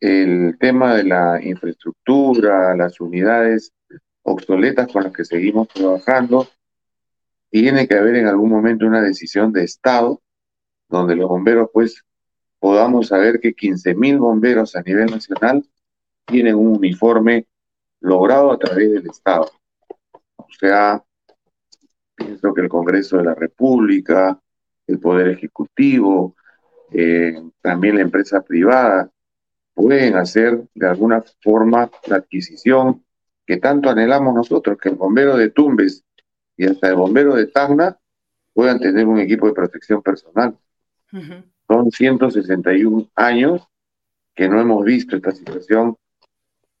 el 0.00 0.56
tema 0.58 0.96
de 0.96 1.04
la 1.04 1.40
infraestructura, 1.42 2.74
las 2.76 3.00
unidades 3.00 3.72
obsoletas 4.22 4.90
con 4.92 5.04
las 5.04 5.12
que 5.12 5.24
seguimos 5.24 5.68
trabajando, 5.68 6.48
tiene 7.50 7.86
que 7.86 7.96
haber 7.96 8.16
en 8.16 8.26
algún 8.26 8.50
momento 8.50 8.86
una 8.86 9.00
decisión 9.00 9.52
de 9.52 9.64
Estado 9.64 10.20
donde 10.88 11.14
los 11.14 11.28
bomberos 11.28 11.68
pues 11.72 12.02
podamos 12.62 13.08
saber 13.08 13.40
que 13.40 13.56
15.000 13.56 14.20
bomberos 14.20 14.76
a 14.76 14.82
nivel 14.82 15.06
nacional 15.06 15.66
tienen 16.24 16.54
un 16.54 16.76
uniforme 16.76 17.48
logrado 17.98 18.52
a 18.52 18.56
través 18.56 18.92
del 18.92 19.04
Estado. 19.08 19.50
O 20.36 20.46
sea, 20.60 21.02
pienso 22.14 22.54
que 22.54 22.60
el 22.60 22.68
Congreso 22.68 23.16
de 23.16 23.24
la 23.24 23.34
República, 23.34 24.38
el 24.86 25.00
Poder 25.00 25.30
Ejecutivo, 25.30 26.36
eh, 26.92 27.34
también 27.60 27.96
la 27.96 28.02
empresa 28.02 28.40
privada, 28.42 29.10
pueden 29.74 30.14
hacer 30.14 30.62
de 30.72 30.86
alguna 30.86 31.24
forma 31.42 31.90
la 32.06 32.16
adquisición 32.18 33.02
que 33.44 33.56
tanto 33.56 33.90
anhelamos 33.90 34.36
nosotros, 34.36 34.78
que 34.80 34.90
el 34.90 34.94
bombero 34.94 35.36
de 35.36 35.50
Tumbes 35.50 36.04
y 36.56 36.66
hasta 36.66 36.90
el 36.90 36.94
bombero 36.94 37.34
de 37.34 37.48
Tacna 37.48 37.98
puedan 38.54 38.78
tener 38.78 39.04
un 39.08 39.18
equipo 39.18 39.48
de 39.48 39.52
protección 39.52 40.00
personal. 40.00 40.56
Son 41.72 41.90
161 41.90 43.08
años 43.16 43.66
que 44.34 44.46
no 44.46 44.60
hemos 44.60 44.84
visto 44.84 45.16
esta 45.16 45.32
situación. 45.32 45.96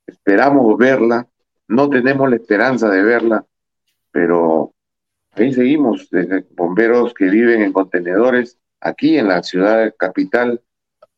Esperamos 0.06 0.76
verla, 0.76 1.26
no 1.66 1.88
tenemos 1.88 2.28
la 2.28 2.36
esperanza 2.36 2.90
de 2.90 3.02
verla, 3.02 3.46
pero 4.10 4.74
ahí 5.30 5.50
seguimos, 5.54 6.10
bomberos 6.50 7.14
que 7.14 7.30
viven 7.30 7.62
en 7.62 7.72
contenedores 7.72 8.58
aquí 8.82 9.16
en 9.16 9.28
la 9.28 9.42
ciudad 9.42 9.94
capital, 9.98 10.60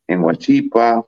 en 0.07 0.23
Huachipa, 0.23 1.05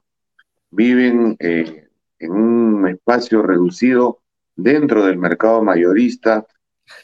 viven 0.69 1.37
eh, 1.39 1.87
en 2.19 2.31
un 2.31 2.89
espacio 2.89 3.43
reducido 3.43 4.19
dentro 4.57 5.05
del 5.05 5.17
mercado 5.17 5.63
mayorista, 5.63 6.45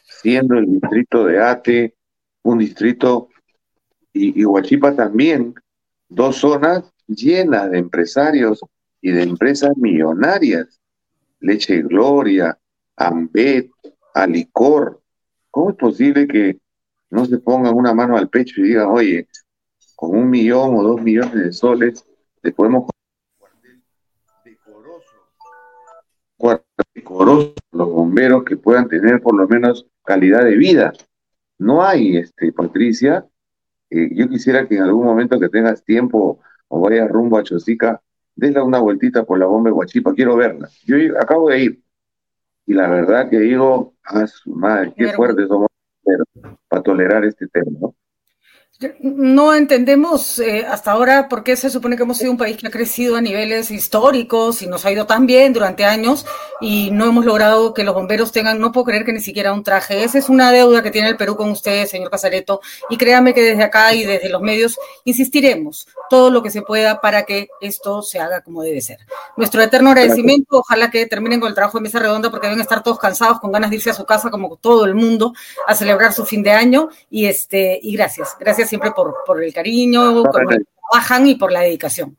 siendo 0.03 0.57
el 0.57 0.65
distrito 0.65 1.23
de 1.23 1.41
Ate 1.41 1.95
un 2.41 2.57
distrito 2.57 3.29
y, 4.13 4.45
Huachipa 4.45 4.95
también, 4.95 5.55
dos 6.07 6.37
zonas 6.37 6.91
llenas 7.07 7.71
de 7.71 7.79
empresarios 7.79 8.61
y 9.01 9.11
de 9.11 9.23
empresas 9.23 9.75
millonarias, 9.75 10.79
Leche 11.39 11.81
Gloria, 11.81 12.57
Ambet, 12.95 13.69
Alicor. 14.13 15.01
¿Cómo 15.51 15.71
es 15.71 15.75
posible 15.75 16.27
que 16.27 16.59
no 17.09 17.25
se 17.25 17.39
pongan 17.39 17.75
una 17.75 17.93
mano 17.93 18.17
al 18.17 18.29
pecho 18.29 18.61
y 18.61 18.69
digan, 18.69 18.87
oye, 18.87 19.27
con 19.95 20.15
un 20.15 20.29
millón 20.29 20.75
o 20.75 20.83
dos 20.83 21.01
millones 21.01 21.33
de 21.33 21.51
soles 21.51 22.05
le 22.41 22.51
podemos 22.51 22.89
decoroso 26.93 27.55
los 27.71 27.89
bomberos 27.89 28.43
que 28.43 28.57
puedan 28.57 28.87
tener 28.87 29.21
por 29.21 29.35
lo 29.35 29.47
menos 29.47 29.87
calidad 30.03 30.43
de 30.43 30.57
vida. 30.57 30.93
No 31.57 31.83
hay, 31.83 32.17
este, 32.17 32.51
Patricia. 32.51 33.25
Eh, 33.89 34.09
yo 34.13 34.27
quisiera 34.27 34.67
que 34.67 34.75
en 34.75 34.83
algún 34.83 35.05
momento 35.05 35.39
que 35.39 35.49
tengas 35.49 35.83
tiempo 35.83 36.39
o 36.67 36.79
vayas 36.81 37.09
rumbo 37.09 37.37
a 37.37 37.43
Chosica, 37.43 38.01
desle 38.35 38.61
una 38.61 38.79
vueltita 38.79 39.23
por 39.23 39.39
la 39.39 39.45
bomba 39.45 39.69
de 39.69 39.73
Huachipa. 39.73 40.13
Quiero 40.13 40.35
verla. 40.35 40.69
Yo 40.85 40.97
acabo 41.19 41.49
de 41.49 41.59
ir. 41.59 41.83
Y 42.65 42.73
la 42.73 42.89
verdad 42.89 43.29
que 43.29 43.39
digo, 43.39 43.95
a 44.03 44.25
su 44.25 44.55
madre, 44.55 44.93
qué 44.95 45.09
fuerte 45.09 45.45
somos 45.47 45.67
para 46.67 46.81
tolerar 46.81 47.25
este 47.25 47.47
tema, 47.47 47.71
¿no? 47.79 47.95
No 48.99 49.53
entendemos 49.53 50.39
eh, 50.39 50.65
hasta 50.67 50.91
ahora 50.91 51.29
por 51.29 51.43
qué 51.43 51.55
se 51.55 51.69
supone 51.69 51.95
que 51.95 52.03
hemos 52.03 52.17
sido 52.17 52.31
un 52.31 52.37
país 52.37 52.57
que 52.57 52.67
ha 52.67 52.71
crecido 52.71 53.15
a 53.15 53.21
niveles 53.21 53.71
históricos 53.71 54.61
y 54.61 54.67
nos 54.67 54.85
ha 54.85 54.91
ido 54.91 55.05
tan 55.05 55.25
bien 55.25 55.53
durante 55.53 55.85
años 55.85 56.25
y 56.61 56.91
no 56.91 57.05
hemos 57.05 57.25
logrado 57.25 57.73
que 57.73 57.83
los 57.83 57.93
bomberos 57.93 58.31
tengan, 58.31 58.59
no 58.59 58.71
puedo 58.71 58.85
creer 58.85 59.05
que 59.05 59.13
ni 59.13 59.19
siquiera 59.19 59.53
un 59.53 59.63
traje. 59.63 60.03
Esa 60.03 60.17
es 60.17 60.29
una 60.29 60.51
deuda 60.51 60.83
que 60.83 60.91
tiene 60.91 61.09
el 61.09 61.17
Perú 61.17 61.35
con 61.35 61.49
ustedes, 61.49 61.89
señor 61.89 62.09
Casareto, 62.09 62.61
y 62.89 62.97
créame 62.97 63.33
que 63.33 63.41
desde 63.41 63.63
acá 63.63 63.93
y 63.93 64.05
desde 64.05 64.29
los 64.29 64.41
medios 64.41 64.77
insistiremos 65.05 65.87
todo 66.09 66.29
lo 66.29 66.43
que 66.43 66.51
se 66.51 66.61
pueda 66.61 67.01
para 67.01 67.23
que 67.23 67.47
esto 67.61 68.01
se 68.01 68.19
haga 68.19 68.41
como 68.41 68.63
debe 68.63 68.81
ser. 68.81 68.99
Nuestro 69.37 69.61
eterno 69.61 69.89
agradecimiento, 69.89 70.59
ojalá 70.59 70.91
que 70.91 71.05
terminen 71.05 71.39
con 71.39 71.49
el 71.49 71.55
trabajo 71.55 71.77
de 71.77 71.83
mesa 71.83 71.99
redonda 71.99 72.29
porque 72.29 72.47
deben 72.47 72.61
estar 72.61 72.83
todos 72.83 72.99
cansados 72.99 73.39
con 73.39 73.51
ganas 73.51 73.69
de 73.69 73.77
irse 73.77 73.89
a 73.89 73.93
su 73.93 74.05
casa 74.05 74.29
como 74.29 74.55
todo 74.57 74.85
el 74.85 74.95
mundo 74.95 75.33
a 75.67 75.75
celebrar 75.75 76.13
su 76.13 76.25
fin 76.25 76.43
de 76.43 76.51
año 76.51 76.89
y 77.09 77.25
este 77.25 77.79
y 77.81 77.95
gracias, 77.95 78.35
gracias 78.39 78.72
siempre 78.73 78.91
por, 78.91 79.13
por 79.23 79.43
el 79.43 79.53
cariño, 79.53 80.23
por 80.23 80.47
que 80.47 80.63
trabajan 80.89 81.27
y 81.27 81.35
por 81.35 81.51
la 81.51 81.61
dedicación. 81.61 82.17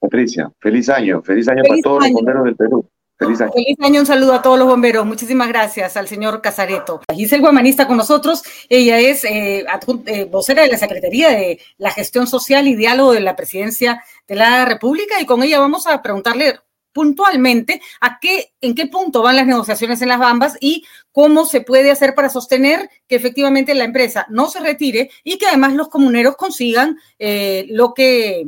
Patricia, 0.00 0.52
feliz 0.60 0.88
año, 0.88 1.20
feliz 1.22 1.48
año 1.48 1.62
para 1.66 1.80
todos 1.82 2.02
los 2.04 2.12
bomberos 2.12 2.44
del 2.44 2.56
Perú. 2.56 2.88
Feliz 3.18 3.40
año. 3.40 3.52
Feliz 3.52 3.76
año, 3.82 4.00
un 4.00 4.06
saludo 4.06 4.34
a 4.34 4.42
todos 4.42 4.56
los 4.56 4.68
bomberos. 4.68 5.04
Muchísimas 5.04 5.48
gracias 5.48 5.96
al 5.96 6.06
señor 6.06 6.40
Casareto. 6.42 7.00
Giselle 7.12 7.40
Guamanista 7.40 7.88
con 7.88 7.96
nosotros. 7.96 8.44
Ella 8.68 9.00
es 9.00 9.24
eh, 9.24 9.64
eh, 10.06 10.24
vocera 10.30 10.62
de 10.62 10.68
la 10.68 10.78
Secretaría 10.78 11.30
de 11.30 11.58
la 11.78 11.90
Gestión 11.90 12.28
Social 12.28 12.68
y 12.68 12.76
Diálogo 12.76 13.12
de 13.12 13.20
la 13.20 13.34
Presidencia 13.34 14.04
de 14.28 14.36
la 14.36 14.64
República 14.64 15.20
y 15.20 15.26
con 15.26 15.42
ella 15.42 15.58
vamos 15.58 15.88
a 15.88 16.02
preguntarle 16.02 16.60
puntualmente 16.96 17.82
a 18.00 18.18
qué, 18.18 18.54
en 18.62 18.74
qué 18.74 18.86
punto 18.86 19.20
van 19.20 19.36
las 19.36 19.46
negociaciones 19.46 20.00
en 20.00 20.08
las 20.08 20.18
Bambas 20.18 20.56
y 20.62 20.82
cómo 21.12 21.44
se 21.44 21.60
puede 21.60 21.90
hacer 21.90 22.14
para 22.14 22.30
sostener 22.30 22.88
que 23.06 23.16
efectivamente 23.16 23.74
la 23.74 23.84
empresa 23.84 24.24
no 24.30 24.48
se 24.48 24.60
retire 24.60 25.10
y 25.22 25.36
que 25.36 25.46
además 25.46 25.74
los 25.74 25.90
comuneros 25.90 26.36
consigan 26.36 26.98
eh, 27.18 27.66
lo 27.68 27.92
que, 27.92 28.46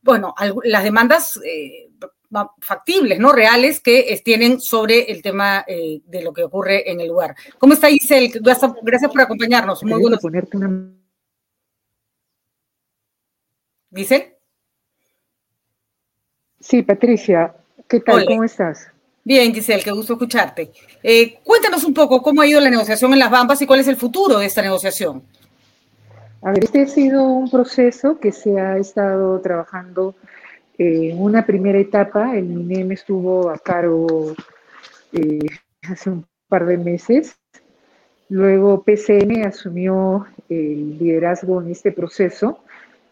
bueno, 0.00 0.34
las 0.64 0.84
demandas 0.84 1.38
eh, 1.44 1.90
factibles, 2.60 3.18
¿no? 3.18 3.30
Reales 3.30 3.80
que 3.80 4.18
tienen 4.24 4.58
sobre 4.58 5.12
el 5.12 5.20
tema 5.20 5.62
eh, 5.68 6.00
de 6.06 6.22
lo 6.22 6.32
que 6.32 6.44
ocurre 6.44 6.90
en 6.90 6.98
el 6.98 7.08
lugar. 7.08 7.36
¿Cómo 7.58 7.74
está 7.74 7.90
Isel? 7.90 8.32
Gracias 8.40 9.12
por 9.12 9.20
acompañarnos. 9.20 9.84
Muy 9.84 10.00
bueno. 10.00 10.16
Ponerte 10.16 10.56
una... 10.56 10.94
¿Dice? 13.90 14.38
Sí, 16.58 16.82
Patricia, 16.82 17.54
¿Qué 17.92 18.00
tal? 18.00 18.24
¿Cómo 18.24 18.42
estás? 18.42 18.88
Bien, 19.22 19.52
Giselle, 19.52 19.82
qué 19.82 19.90
gusto 19.90 20.14
escucharte. 20.14 20.72
Eh, 21.02 21.38
cuéntanos 21.44 21.84
un 21.84 21.92
poco 21.92 22.22
cómo 22.22 22.40
ha 22.40 22.46
ido 22.46 22.58
la 22.58 22.70
negociación 22.70 23.12
en 23.12 23.18
las 23.18 23.30
Bambas 23.30 23.60
y 23.60 23.66
cuál 23.66 23.80
es 23.80 23.88
el 23.88 23.96
futuro 23.96 24.38
de 24.38 24.46
esta 24.46 24.62
negociación. 24.62 25.22
A 26.40 26.52
ver, 26.52 26.64
este 26.64 26.82
ha 26.82 26.86
sido 26.86 27.22
un 27.22 27.50
proceso 27.50 28.18
que 28.18 28.32
se 28.32 28.58
ha 28.58 28.78
estado 28.78 29.38
trabajando 29.42 30.14
en 30.78 31.22
una 31.22 31.44
primera 31.44 31.78
etapa. 31.78 32.34
El 32.34 32.46
MINEM 32.46 32.92
estuvo 32.92 33.50
a 33.50 33.58
cargo 33.58 34.34
eh, 35.12 35.46
hace 35.82 36.08
un 36.08 36.26
par 36.48 36.64
de 36.64 36.78
meses 36.78 37.36
Luego 38.32 38.82
PCM 38.82 39.44
asumió 39.44 40.26
el 40.48 40.98
liderazgo 40.98 41.60
en 41.60 41.70
este 41.70 41.92
proceso 41.92 42.60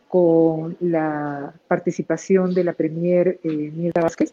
con 0.08 0.78
la 0.80 1.52
participación 1.68 2.54
de 2.54 2.64
la 2.64 2.72
Premier 2.72 3.38
eh, 3.44 3.92
Vázquez. 3.94 4.32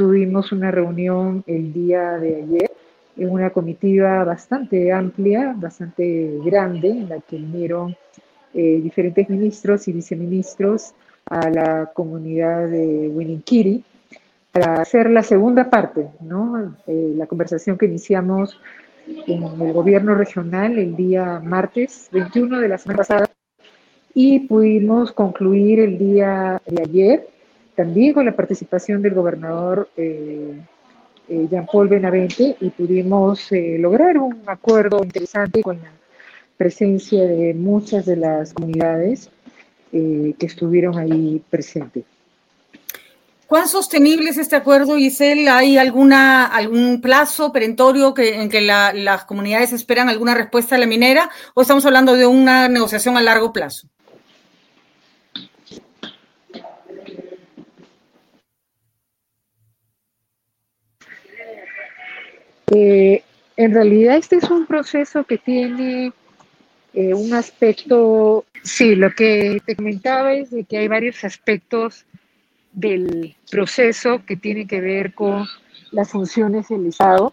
Tuvimos 0.00 0.50
una 0.50 0.70
reunión 0.70 1.44
el 1.46 1.74
día 1.74 2.12
de 2.12 2.36
ayer 2.36 2.70
en 3.18 3.28
una 3.28 3.50
comitiva 3.50 4.24
bastante 4.24 4.90
amplia, 4.90 5.52
bastante 5.54 6.38
grande, 6.42 6.88
en 6.88 7.10
la 7.10 7.20
que 7.20 7.36
vinieron 7.36 7.94
eh, 8.54 8.80
diferentes 8.82 9.28
ministros 9.28 9.86
y 9.88 9.92
viceministros 9.92 10.94
a 11.26 11.50
la 11.50 11.90
comunidad 11.92 12.68
de 12.68 13.10
Winninkiri 13.12 13.84
para 14.50 14.80
hacer 14.80 15.10
la 15.10 15.22
segunda 15.22 15.68
parte, 15.68 16.08
¿no? 16.22 16.76
Eh, 16.86 17.12
la 17.14 17.26
conversación 17.26 17.76
que 17.76 17.84
iniciamos 17.84 18.58
en 19.26 19.42
el 19.60 19.72
gobierno 19.74 20.14
regional 20.14 20.78
el 20.78 20.96
día 20.96 21.42
martes 21.44 22.08
21 22.10 22.58
de 22.58 22.68
la 22.68 22.78
semana 22.78 22.96
pasada 22.96 23.30
y 24.14 24.40
pudimos 24.48 25.12
concluir 25.12 25.78
el 25.78 25.98
día 25.98 26.62
de 26.64 26.82
ayer 26.82 27.28
también 27.74 28.12
con 28.12 28.26
la 28.26 28.36
participación 28.36 29.02
del 29.02 29.14
gobernador 29.14 29.88
eh, 29.96 30.60
eh, 31.28 31.46
Jean-Paul 31.50 31.88
Benavente 31.88 32.56
y 32.60 32.70
pudimos 32.70 33.50
eh, 33.52 33.76
lograr 33.78 34.18
un 34.18 34.42
acuerdo 34.46 35.02
interesante 35.02 35.62
con 35.62 35.80
la 35.80 35.90
presencia 36.56 37.26
de 37.26 37.54
muchas 37.54 38.06
de 38.06 38.16
las 38.16 38.52
comunidades 38.52 39.30
que 39.90 40.46
estuvieron 40.46 40.96
ahí 40.98 41.42
presentes. 41.50 42.04
¿Cuán 43.50 43.66
sostenible 43.66 44.30
es 44.30 44.38
este 44.38 44.54
acuerdo, 44.54 44.94
Giselle? 44.94 45.48
¿Hay 45.48 45.76
alguna, 45.76 46.46
algún 46.46 47.00
plazo 47.00 47.52
perentorio 47.52 48.14
que, 48.14 48.40
en 48.40 48.48
que 48.48 48.60
las 48.60 49.24
comunidades 49.24 49.72
esperan 49.72 50.08
alguna 50.08 50.36
respuesta 50.36 50.76
a 50.76 50.78
la 50.78 50.86
minera 50.86 51.28
o 51.54 51.62
estamos 51.62 51.84
hablando 51.84 52.14
de 52.14 52.26
una 52.26 52.68
negociación 52.68 53.16
a 53.16 53.22
largo 53.22 53.52
plazo? 53.52 53.88
Eh, 62.70 63.22
en 63.56 63.74
realidad 63.74 64.16
este 64.16 64.36
es 64.36 64.50
un 64.50 64.66
proceso 64.66 65.24
que 65.24 65.38
tiene 65.38 66.12
eh, 66.94 67.14
un 67.14 67.34
aspecto, 67.34 68.44
sí, 68.62 68.94
lo 68.94 69.10
que 69.10 69.60
te 69.64 69.76
comentaba 69.76 70.32
es 70.32 70.50
de 70.50 70.64
que 70.64 70.78
hay 70.78 70.88
varios 70.88 71.22
aspectos 71.24 72.06
del 72.72 73.36
proceso 73.50 74.24
que 74.24 74.36
tiene 74.36 74.66
que 74.66 74.80
ver 74.80 75.14
con 75.14 75.46
las 75.90 76.10
funciones 76.10 76.68
del 76.68 76.86
Estado, 76.86 77.32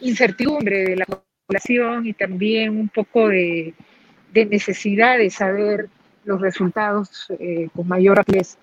incertidumbre 0.00 0.84
de 0.84 0.96
la 0.96 1.06
población 1.06 2.06
y 2.06 2.12
también 2.12 2.78
un 2.78 2.88
poco 2.88 3.28
de, 3.28 3.74
necesidad 4.32 5.18
de 5.18 5.30
saber 5.30 5.88
los 6.24 6.40
resultados 6.40 7.26
eh, 7.38 7.68
con 7.74 7.88
mayor 7.88 8.16
rapidez. 8.16 8.56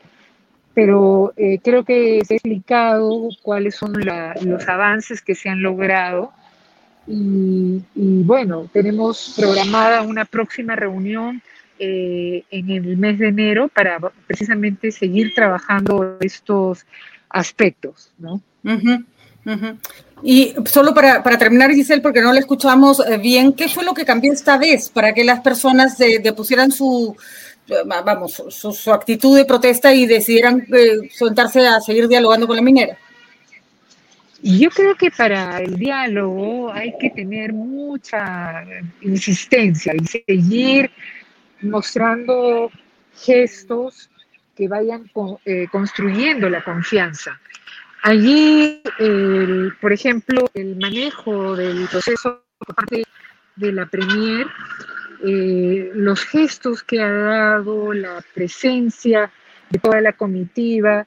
Pero 0.79 1.33
eh, 1.35 1.59
creo 1.61 1.83
que 1.83 2.23
se 2.25 2.35
ha 2.35 2.37
explicado 2.37 3.27
cuáles 3.41 3.75
son 3.75 3.91
los 3.91 4.69
avances 4.69 5.21
que 5.21 5.35
se 5.35 5.49
han 5.49 5.61
logrado 5.61 6.31
y, 7.05 7.83
bueno, 7.95 8.69
tenemos 8.71 9.33
programada 9.35 10.03
una 10.03 10.23
próxima 10.23 10.77
reunión 10.77 11.41
eh, 11.79 12.45
en 12.49 12.69
el 12.69 12.95
mes 12.95 13.19
de 13.19 13.27
enero 13.27 13.67
para 13.67 13.99
precisamente 14.25 14.93
seguir 14.93 15.33
trabajando 15.35 16.15
estos 16.21 16.85
aspectos, 17.27 18.13
¿no? 18.17 18.41
Y 20.23 20.55
solo 20.63 20.93
para, 20.93 21.21
terminar, 21.37 21.71
Giselle, 21.71 22.01
porque 22.01 22.21
no 22.21 22.31
le 22.31 22.39
escuchamos 22.39 23.01
eh, 23.05 23.17
bien, 23.17 23.51
¿qué 23.51 23.67
fue 23.67 23.83
lo 23.83 23.93
que 23.93 24.05
cambió 24.05 24.31
esta 24.31 24.57
vez 24.57 24.87
para 24.87 25.13
que 25.13 25.25
las 25.25 25.41
personas 25.41 25.97
depusieran 25.97 26.71
su, 26.71 27.17
vamos, 27.85 28.43
su, 28.49 28.91
actitud 28.91 29.37
de 29.37 29.45
protesta 29.45 29.93
y 29.93 30.05
decidieran 30.05 30.65
eh, 30.73 31.09
sentarse 31.11 31.65
a 31.65 31.79
seguir 31.79 32.07
dialogando 32.07 32.47
con 32.47 32.55
la 32.55 32.61
minera? 32.61 32.97
Yo 34.41 34.69
creo 34.69 34.95
que 34.95 35.11
para 35.11 35.59
el 35.59 35.75
diálogo 35.75 36.71
hay 36.71 36.97
que 36.97 37.09
tener 37.09 37.51
mucha 37.51 38.63
insistencia 39.01 39.93
y 39.93 40.05
seguir 40.05 40.89
mostrando 41.61 42.71
gestos 43.17 44.09
que 44.55 44.67
vayan 44.67 45.11
eh, 45.45 45.67
construyendo 45.71 46.49
la 46.49 46.63
confianza. 46.63 47.39
Allí, 48.01 48.81
por 49.81 49.91
ejemplo, 49.91 50.49
el 50.53 50.77
manejo 50.77 51.55
del 51.57 51.85
proceso 51.89 52.43
de 53.57 53.71
la 53.73 53.85
Premier, 53.85 54.47
eh, 55.25 55.91
los 55.93 56.25
gestos 56.25 56.83
que 56.83 57.01
ha 57.01 57.11
dado, 57.11 57.93
la 57.93 58.23
presencia 58.33 59.31
de 59.69 59.79
toda 59.79 60.01
la 60.01 60.13
comitiva, 60.13 61.05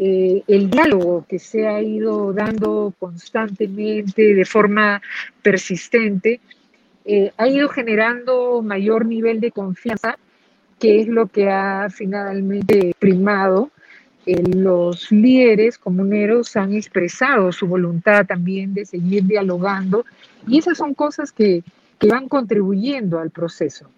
eh, 0.00 0.44
el 0.46 0.70
diálogo 0.70 1.26
que 1.28 1.40
se 1.40 1.66
ha 1.66 1.82
ido 1.82 2.32
dando 2.32 2.94
constantemente 3.00 4.34
de 4.34 4.44
forma 4.44 5.02
persistente, 5.42 6.40
eh, 7.04 7.32
ha 7.36 7.48
ido 7.48 7.68
generando 7.68 8.62
mayor 8.62 9.06
nivel 9.06 9.40
de 9.40 9.50
confianza, 9.50 10.16
que 10.78 11.00
es 11.00 11.08
lo 11.08 11.26
que 11.26 11.50
ha 11.50 11.88
finalmente 11.90 12.94
primado. 12.98 13.70
Eh, 14.26 14.40
los 14.54 15.10
líderes 15.10 15.78
comuneros 15.78 16.54
han 16.54 16.74
expresado 16.74 17.50
su 17.50 17.66
voluntad 17.66 18.26
también 18.26 18.74
de 18.74 18.84
seguir 18.84 19.24
dialogando 19.24 20.04
y 20.46 20.58
esas 20.58 20.76
son 20.78 20.92
cosas 20.92 21.32
que, 21.32 21.64
van 22.00 22.28
contribuyendo 22.28 23.18
al 23.18 23.30
proceso. 23.30 23.88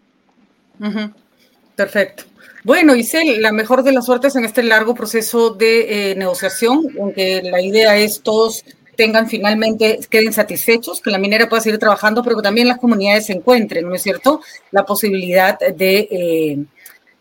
Perfecto. 1.77 2.25
Bueno, 2.65 2.95
Isel, 2.95 3.41
la 3.41 3.53
mejor 3.53 3.83
de 3.83 3.93
las 3.93 4.07
suertes 4.07 4.37
en 4.37 4.45
este 4.45 4.63
largo 4.63 4.95
proceso 4.95 5.51
de 5.51 6.11
eh, 6.11 6.15
negociación, 6.15 6.83
aunque 6.99 7.43
la 7.43 7.61
idea 7.61 7.97
es 7.97 8.23
todos 8.23 8.65
tengan 8.97 9.29
finalmente, 9.29 9.99
queden 10.11 10.35
satisfechos, 10.35 11.01
que 11.01 11.11
la 11.11 11.17
minera 11.17 11.49
pueda 11.49 11.63
seguir 11.63 11.79
trabajando, 11.79 12.23
pero 12.23 12.37
que 12.37 12.43
también 12.43 12.69
las 12.69 12.77
comunidades 12.77 13.31
encuentren, 13.31 13.89
¿no 13.89 13.95
es 13.95 14.03
cierto?, 14.03 14.43
la 14.73 14.85
posibilidad 14.85 15.59
de, 15.59 16.09
eh, 16.11 16.65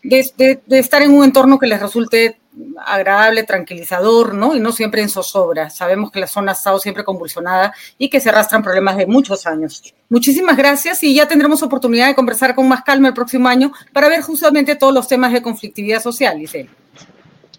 de, 0.03 0.61
estar 0.77 1.01
en 1.01 1.11
un 1.11 1.23
entorno 1.23 1.57
que 1.57 1.67
les 1.67 1.79
resulte 1.79 2.37
agradable, 2.86 3.43
tranquilizador, 3.43 4.34
¿no? 4.34 4.56
Y 4.56 4.60
no 4.60 4.72
siempre 4.72 5.02
en 5.02 5.10
zozobra. 5.10 5.69
Sabemos 5.69 6.12
que 6.12 6.19
la 6.19 6.28
zona 6.28 6.52
ha 6.52 6.56
estado 6.56 6.80
siempre 6.80 7.04
convulsionada 7.04 7.74
y 7.98 8.10
que 8.10 8.19
se 8.19 8.30
arrastran 8.30 8.63
problemas 8.63 8.98
de 8.98 9.06
muchos 9.06 9.45
años. 9.45 9.93
Muchísimas 10.10 10.58
gracias 10.58 11.04
y 11.04 11.13
ya 11.13 11.28
tendremos 11.28 11.62
oportunidad 11.63 12.08
de 12.08 12.15
conversar 12.15 12.56
con 12.56 12.67
más 12.67 12.84
calma 12.84 13.10
el 13.10 13.13
próximo 13.13 13.48
año 13.48 13.72
para 13.93 14.10
ver 14.10 14.22
justamente 14.22 14.76
todos 14.76 14.93
los 14.93 15.08
temas 15.08 15.34
de 15.34 15.41
conflictividad 15.41 16.02
social, 16.02 16.41
Isel. 16.41 16.69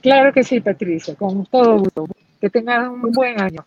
Claro 0.01 0.33
que 0.33 0.43
sí, 0.43 0.61
Patricia, 0.61 1.15
con 1.15 1.45
todo 1.47 1.79
gusto. 1.79 2.07
Que 2.41 2.49
tengan 2.49 2.89
un 2.89 3.13
buen 3.13 3.41
año. 3.41 3.65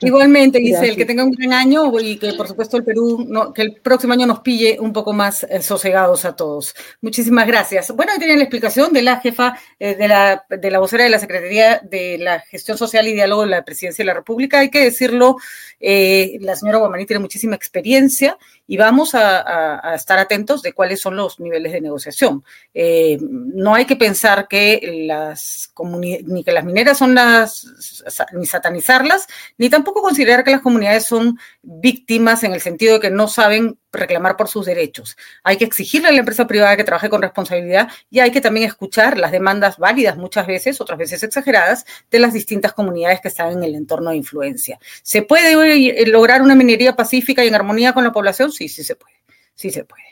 Igualmente, 0.00 0.60
Giselle, 0.60 0.96
que 0.96 1.04
tenga 1.04 1.24
un 1.24 1.32
gran 1.32 1.52
año 1.52 1.92
y 2.00 2.16
que 2.16 2.32
por 2.34 2.48
supuesto 2.48 2.76
el 2.76 2.84
Perú, 2.84 3.28
que 3.54 3.62
el 3.62 3.74
próximo 3.76 4.12
año 4.12 4.26
nos 4.26 4.40
pille 4.40 4.78
un 4.80 4.92
poco 4.92 5.12
más 5.12 5.44
eh, 5.44 5.62
sosegados 5.62 6.24
a 6.24 6.34
todos. 6.34 6.74
Muchísimas 7.00 7.46
gracias. 7.46 7.90
Bueno, 7.94 8.12
ahí 8.12 8.18
tenían 8.18 8.38
la 8.38 8.44
explicación 8.44 8.92
de 8.92 9.02
la 9.02 9.20
jefa, 9.20 9.58
eh, 9.78 9.94
de, 9.94 10.08
la, 10.08 10.44
de 10.48 10.70
la 10.70 10.78
vocera 10.78 11.04
de 11.04 11.10
la 11.10 11.18
Secretaría 11.18 11.80
de 11.82 12.18
la 12.18 12.40
Gestión 12.40 12.78
Social 12.78 13.06
y 13.08 13.12
Diálogo 13.12 13.42
de 13.42 13.48
la 13.48 13.64
Presidencia 13.64 14.02
de 14.02 14.06
la 14.06 14.14
República. 14.14 14.60
Hay 14.60 14.70
que 14.70 14.84
decirlo, 14.84 15.36
eh, 15.78 16.38
la 16.40 16.56
señora 16.56 16.78
Guamaní 16.78 17.06
tiene 17.06 17.20
muchísima 17.20 17.56
experiencia 17.56 18.38
y 18.70 18.76
vamos 18.76 19.16
a, 19.16 19.94
estar 19.96 20.20
atentos 20.20 20.62
de 20.62 20.72
cuáles 20.72 21.00
son 21.00 21.16
los 21.16 21.40
niveles 21.40 21.72
de 21.72 21.80
negociación. 21.80 22.44
no 23.20 23.74
hay 23.74 23.84
que 23.84 23.96
pensar 23.96 24.46
que 24.46 25.04
las 25.08 25.72
ni 25.96 26.44
que 26.44 26.52
las 26.52 26.64
mineras 26.64 26.96
son 26.96 27.16
las, 27.16 27.66
ni 28.32 28.46
satanizarlas, 28.46 29.26
ni 29.58 29.70
tampoco 29.70 30.02
considerar 30.02 30.44
que 30.44 30.52
las 30.52 30.60
comunidades 30.60 31.04
son 31.04 31.36
víctimas 31.62 32.44
en 32.44 32.52
el 32.52 32.60
sentido 32.60 32.94
de 32.94 33.00
que 33.00 33.10
no 33.10 33.26
saben 33.26 33.79
reclamar 33.92 34.36
por 34.36 34.48
sus 34.48 34.66
derechos. 34.66 35.16
Hay 35.42 35.56
que 35.56 35.64
exigirle 35.64 36.08
a 36.08 36.12
la 36.12 36.18
empresa 36.18 36.46
privada 36.46 36.76
que 36.76 36.84
trabaje 36.84 37.10
con 37.10 37.22
responsabilidad 37.22 37.88
y 38.10 38.20
hay 38.20 38.30
que 38.30 38.40
también 38.40 38.66
escuchar 38.66 39.18
las 39.18 39.32
demandas 39.32 39.78
válidas 39.78 40.16
muchas 40.16 40.46
veces, 40.46 40.80
otras 40.80 40.98
veces 40.98 41.22
exageradas, 41.22 41.84
de 42.10 42.18
las 42.18 42.32
distintas 42.32 42.72
comunidades 42.72 43.20
que 43.20 43.28
están 43.28 43.52
en 43.52 43.64
el 43.64 43.74
entorno 43.74 44.10
de 44.10 44.16
influencia. 44.16 44.78
¿Se 45.02 45.22
puede 45.22 46.06
lograr 46.06 46.42
una 46.42 46.54
minería 46.54 46.96
pacífica 46.96 47.44
y 47.44 47.48
en 47.48 47.54
armonía 47.54 47.92
con 47.92 48.04
la 48.04 48.12
población? 48.12 48.52
Sí, 48.52 48.68
sí 48.68 48.84
se 48.84 48.96
puede. 48.96 49.14
Sí 49.54 49.70
se 49.70 49.84
puede. 49.84 50.02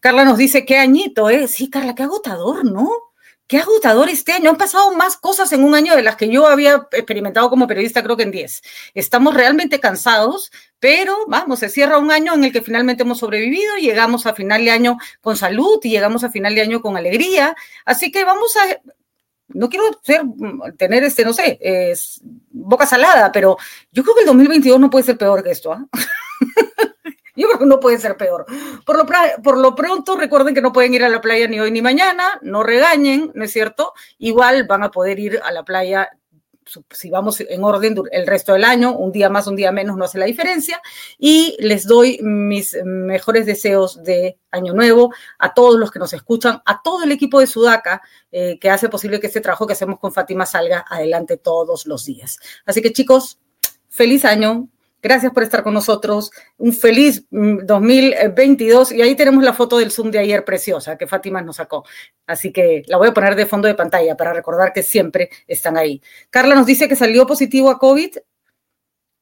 Carla 0.00 0.24
nos 0.24 0.38
dice, 0.38 0.64
qué 0.64 0.78
añito, 0.78 1.28
¿eh? 1.28 1.48
Sí, 1.48 1.68
Carla, 1.68 1.94
qué 1.94 2.04
agotador, 2.04 2.64
¿no? 2.64 3.11
Qué 3.46 3.58
agotador 3.58 4.08
este 4.08 4.32
año. 4.32 4.50
Han 4.50 4.56
pasado 4.56 4.94
más 4.94 5.16
cosas 5.16 5.52
en 5.52 5.64
un 5.64 5.74
año 5.74 5.94
de 5.94 6.02
las 6.02 6.16
que 6.16 6.28
yo 6.28 6.46
había 6.46 6.86
experimentado 6.92 7.50
como 7.50 7.66
periodista, 7.66 8.02
creo 8.02 8.16
que 8.16 8.22
en 8.22 8.30
10. 8.30 8.62
Estamos 8.94 9.34
realmente 9.34 9.80
cansados, 9.80 10.50
pero 10.78 11.16
vamos, 11.26 11.58
se 11.58 11.68
cierra 11.68 11.98
un 11.98 12.10
año 12.10 12.34
en 12.34 12.44
el 12.44 12.52
que 12.52 12.62
finalmente 12.62 13.02
hemos 13.02 13.18
sobrevivido, 13.18 13.76
llegamos 13.76 14.26
a 14.26 14.34
final 14.34 14.64
de 14.64 14.70
año 14.70 14.98
con 15.20 15.36
salud 15.36 15.78
y 15.82 15.90
llegamos 15.90 16.24
a 16.24 16.30
final 16.30 16.54
de 16.54 16.62
año 16.62 16.80
con 16.80 16.96
alegría. 16.96 17.54
Así 17.84 18.10
que 18.10 18.24
vamos 18.24 18.56
a, 18.56 18.80
no 19.48 19.68
quiero 19.68 19.84
ser, 20.02 20.22
tener 20.76 21.04
este, 21.04 21.24
no 21.24 21.32
sé, 21.32 21.58
boca 22.50 22.86
salada, 22.86 23.30
pero 23.32 23.56
yo 23.90 24.02
creo 24.02 24.14
que 24.14 24.20
el 24.22 24.26
2022 24.26 24.80
no 24.80 24.90
puede 24.90 25.04
ser 25.04 25.18
peor 25.18 25.42
que 25.42 25.50
esto. 25.50 25.72
¿ah? 25.72 25.86
Yo 27.34 27.48
creo 27.48 27.58
que 27.58 27.66
no 27.66 27.80
puede 27.80 27.98
ser 27.98 28.16
peor. 28.16 28.46
Por 28.84 29.56
lo, 29.56 29.74
pronto, 29.74 30.16
recuerden 30.16 30.54
que 30.54 30.60
no 30.60 30.72
pueden 30.72 30.94
ir 30.94 31.04
a 31.04 31.08
la 31.08 31.20
playa 31.20 31.48
ni 31.48 31.60
hoy 31.60 31.70
ni 31.70 31.80
mañana, 31.80 32.38
no 32.42 32.62
regañen, 32.62 33.32
¿no 33.34 33.44
es 33.44 33.52
cierto? 33.52 33.94
Igual 34.18 34.66
van 34.66 34.82
a 34.82 34.90
poder 34.90 35.18
ir 35.18 35.40
a 35.42 35.50
la 35.50 35.64
playa 35.64 36.10
si 36.90 37.10
vamos 37.10 37.40
en 37.40 37.64
orden 37.64 37.96
el 38.12 38.26
resto 38.26 38.52
del 38.52 38.64
año, 38.64 38.96
un 38.96 39.12
día 39.12 39.28
más, 39.28 39.46
un 39.46 39.56
día 39.56 39.72
menos, 39.72 39.96
no 39.96 40.04
hace 40.04 40.18
la 40.18 40.26
diferencia. 40.26 40.80
Y 41.18 41.56
les 41.58 41.86
doy 41.86 42.18
mis 42.22 42.76
mejores 42.84 43.46
deseos 43.46 44.02
de 44.02 44.38
Año 44.50 44.72
Nuevo 44.72 45.12
a 45.38 45.54
todos 45.54 45.78
los 45.78 45.90
que 45.90 45.98
nos 45.98 46.12
escuchan, 46.12 46.62
a 46.64 46.80
todo 46.82 47.02
el 47.04 47.12
equipo 47.12 47.40
de 47.40 47.46
Sudaca, 47.46 48.02
eh, 48.30 48.58
que 48.60 48.70
hace 48.70 48.88
posible 48.88 49.20
que 49.20 49.26
este 49.26 49.40
trabajo 49.40 49.66
que 49.66 49.72
hacemos 49.72 49.98
con 49.98 50.12
Fátima 50.12 50.46
salga 50.46 50.84
adelante 50.88 51.36
todos 51.36 51.86
los 51.86 52.04
días. 52.04 52.38
Así 52.64 52.80
que 52.80 52.92
chicos, 52.92 53.38
feliz 53.88 54.24
año, 54.24 54.68
Gracias 55.02 55.32
por 55.32 55.42
estar 55.42 55.64
con 55.64 55.74
nosotros. 55.74 56.30
Un 56.58 56.72
feliz 56.72 57.26
2022. 57.30 58.92
Mm, 58.92 58.94
y 58.94 59.02
ahí 59.02 59.16
tenemos 59.16 59.42
la 59.42 59.52
foto 59.52 59.78
del 59.78 59.90
Zoom 59.90 60.12
de 60.12 60.20
ayer 60.20 60.44
preciosa 60.44 60.96
que 60.96 61.08
Fátima 61.08 61.42
nos 61.42 61.56
sacó. 61.56 61.84
Así 62.26 62.52
que 62.52 62.84
la 62.86 62.98
voy 62.98 63.08
a 63.08 63.14
poner 63.14 63.34
de 63.34 63.46
fondo 63.46 63.66
de 63.66 63.74
pantalla 63.74 64.16
para 64.16 64.32
recordar 64.32 64.72
que 64.72 64.84
siempre 64.84 65.28
están 65.48 65.76
ahí. 65.76 66.00
Carla 66.30 66.54
nos 66.54 66.66
dice 66.66 66.88
que 66.88 66.94
salió 66.94 67.26
positivo 67.26 67.68
a 67.68 67.80
COVID 67.80 68.16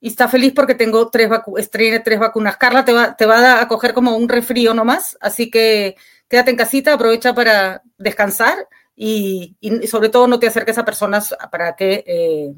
y 0.00 0.08
está 0.08 0.28
feliz 0.28 0.52
porque 0.54 0.74
tengo 0.74 1.08
tres, 1.08 1.30
tres 1.72 2.18
vacunas. 2.18 2.56
Carla 2.58 2.84
te 2.84 2.92
va, 2.92 3.16
te 3.16 3.24
va 3.24 3.62
a 3.62 3.68
coger 3.68 3.94
como 3.94 4.16
un 4.16 4.28
resfrío 4.28 4.74
nomás. 4.74 5.16
Así 5.20 5.50
que 5.50 5.96
quédate 6.28 6.50
en 6.50 6.56
casita, 6.58 6.92
aprovecha 6.92 7.34
para 7.34 7.82
descansar 7.96 8.68
y, 8.94 9.56
sobre 9.88 10.10
todo 10.10 10.26
no 10.28 10.38
te 10.38 10.46
acerques 10.46 10.76
a 10.76 10.84
personas 10.84 11.34
para 11.50 11.74
que... 11.74 12.04
Eh, 12.06 12.54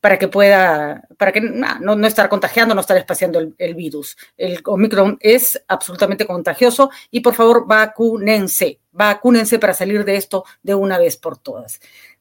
para 0.00 0.18
que 0.18 0.28
pueda, 0.28 1.02
para 1.16 1.32
que 1.32 1.40
no, 1.40 1.96
no 1.96 2.06
estar 2.06 2.28
contagiando, 2.28 2.74
no 2.74 2.80
estar 2.80 2.96
espaciando 2.96 3.40
el, 3.56 3.74
virus. 3.74 4.16
El 4.36 4.60
Omicron 4.64 5.16
es 5.20 5.62
absolutamente 5.68 6.26
contagioso 6.26 6.90
y 7.10 7.20
por 7.20 7.34
favor 7.34 7.66
vacúnense, 7.66 8.80
vacúnense 8.92 9.58
para 9.58 9.74
salir 9.74 10.04
de 10.04 10.16
esto 10.16 10.44
de 10.62 10.74
una 10.74 10.98
vez 10.98 11.16
por 11.16 11.38
todas. 11.38 11.80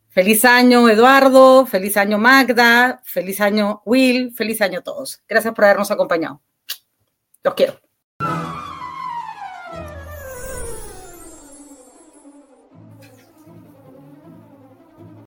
Feliz 0.10 0.46
año 0.46 0.90
Eduardo, 0.90 1.68
feliz 1.68 1.96
año 1.98 2.18
Magda, 2.18 3.02
feliz 3.04 3.40
año 3.40 3.84
Will, 3.86 4.34
feliz 4.34 4.62
año 4.62 4.80
a 4.80 4.84
todos. 4.84 5.22
Gracias 5.28 5.54
por 5.54 5.66
habernos 5.66 5.92
acompañado. 5.92 6.42
Los 7.44 7.54
quiero. 7.54 7.87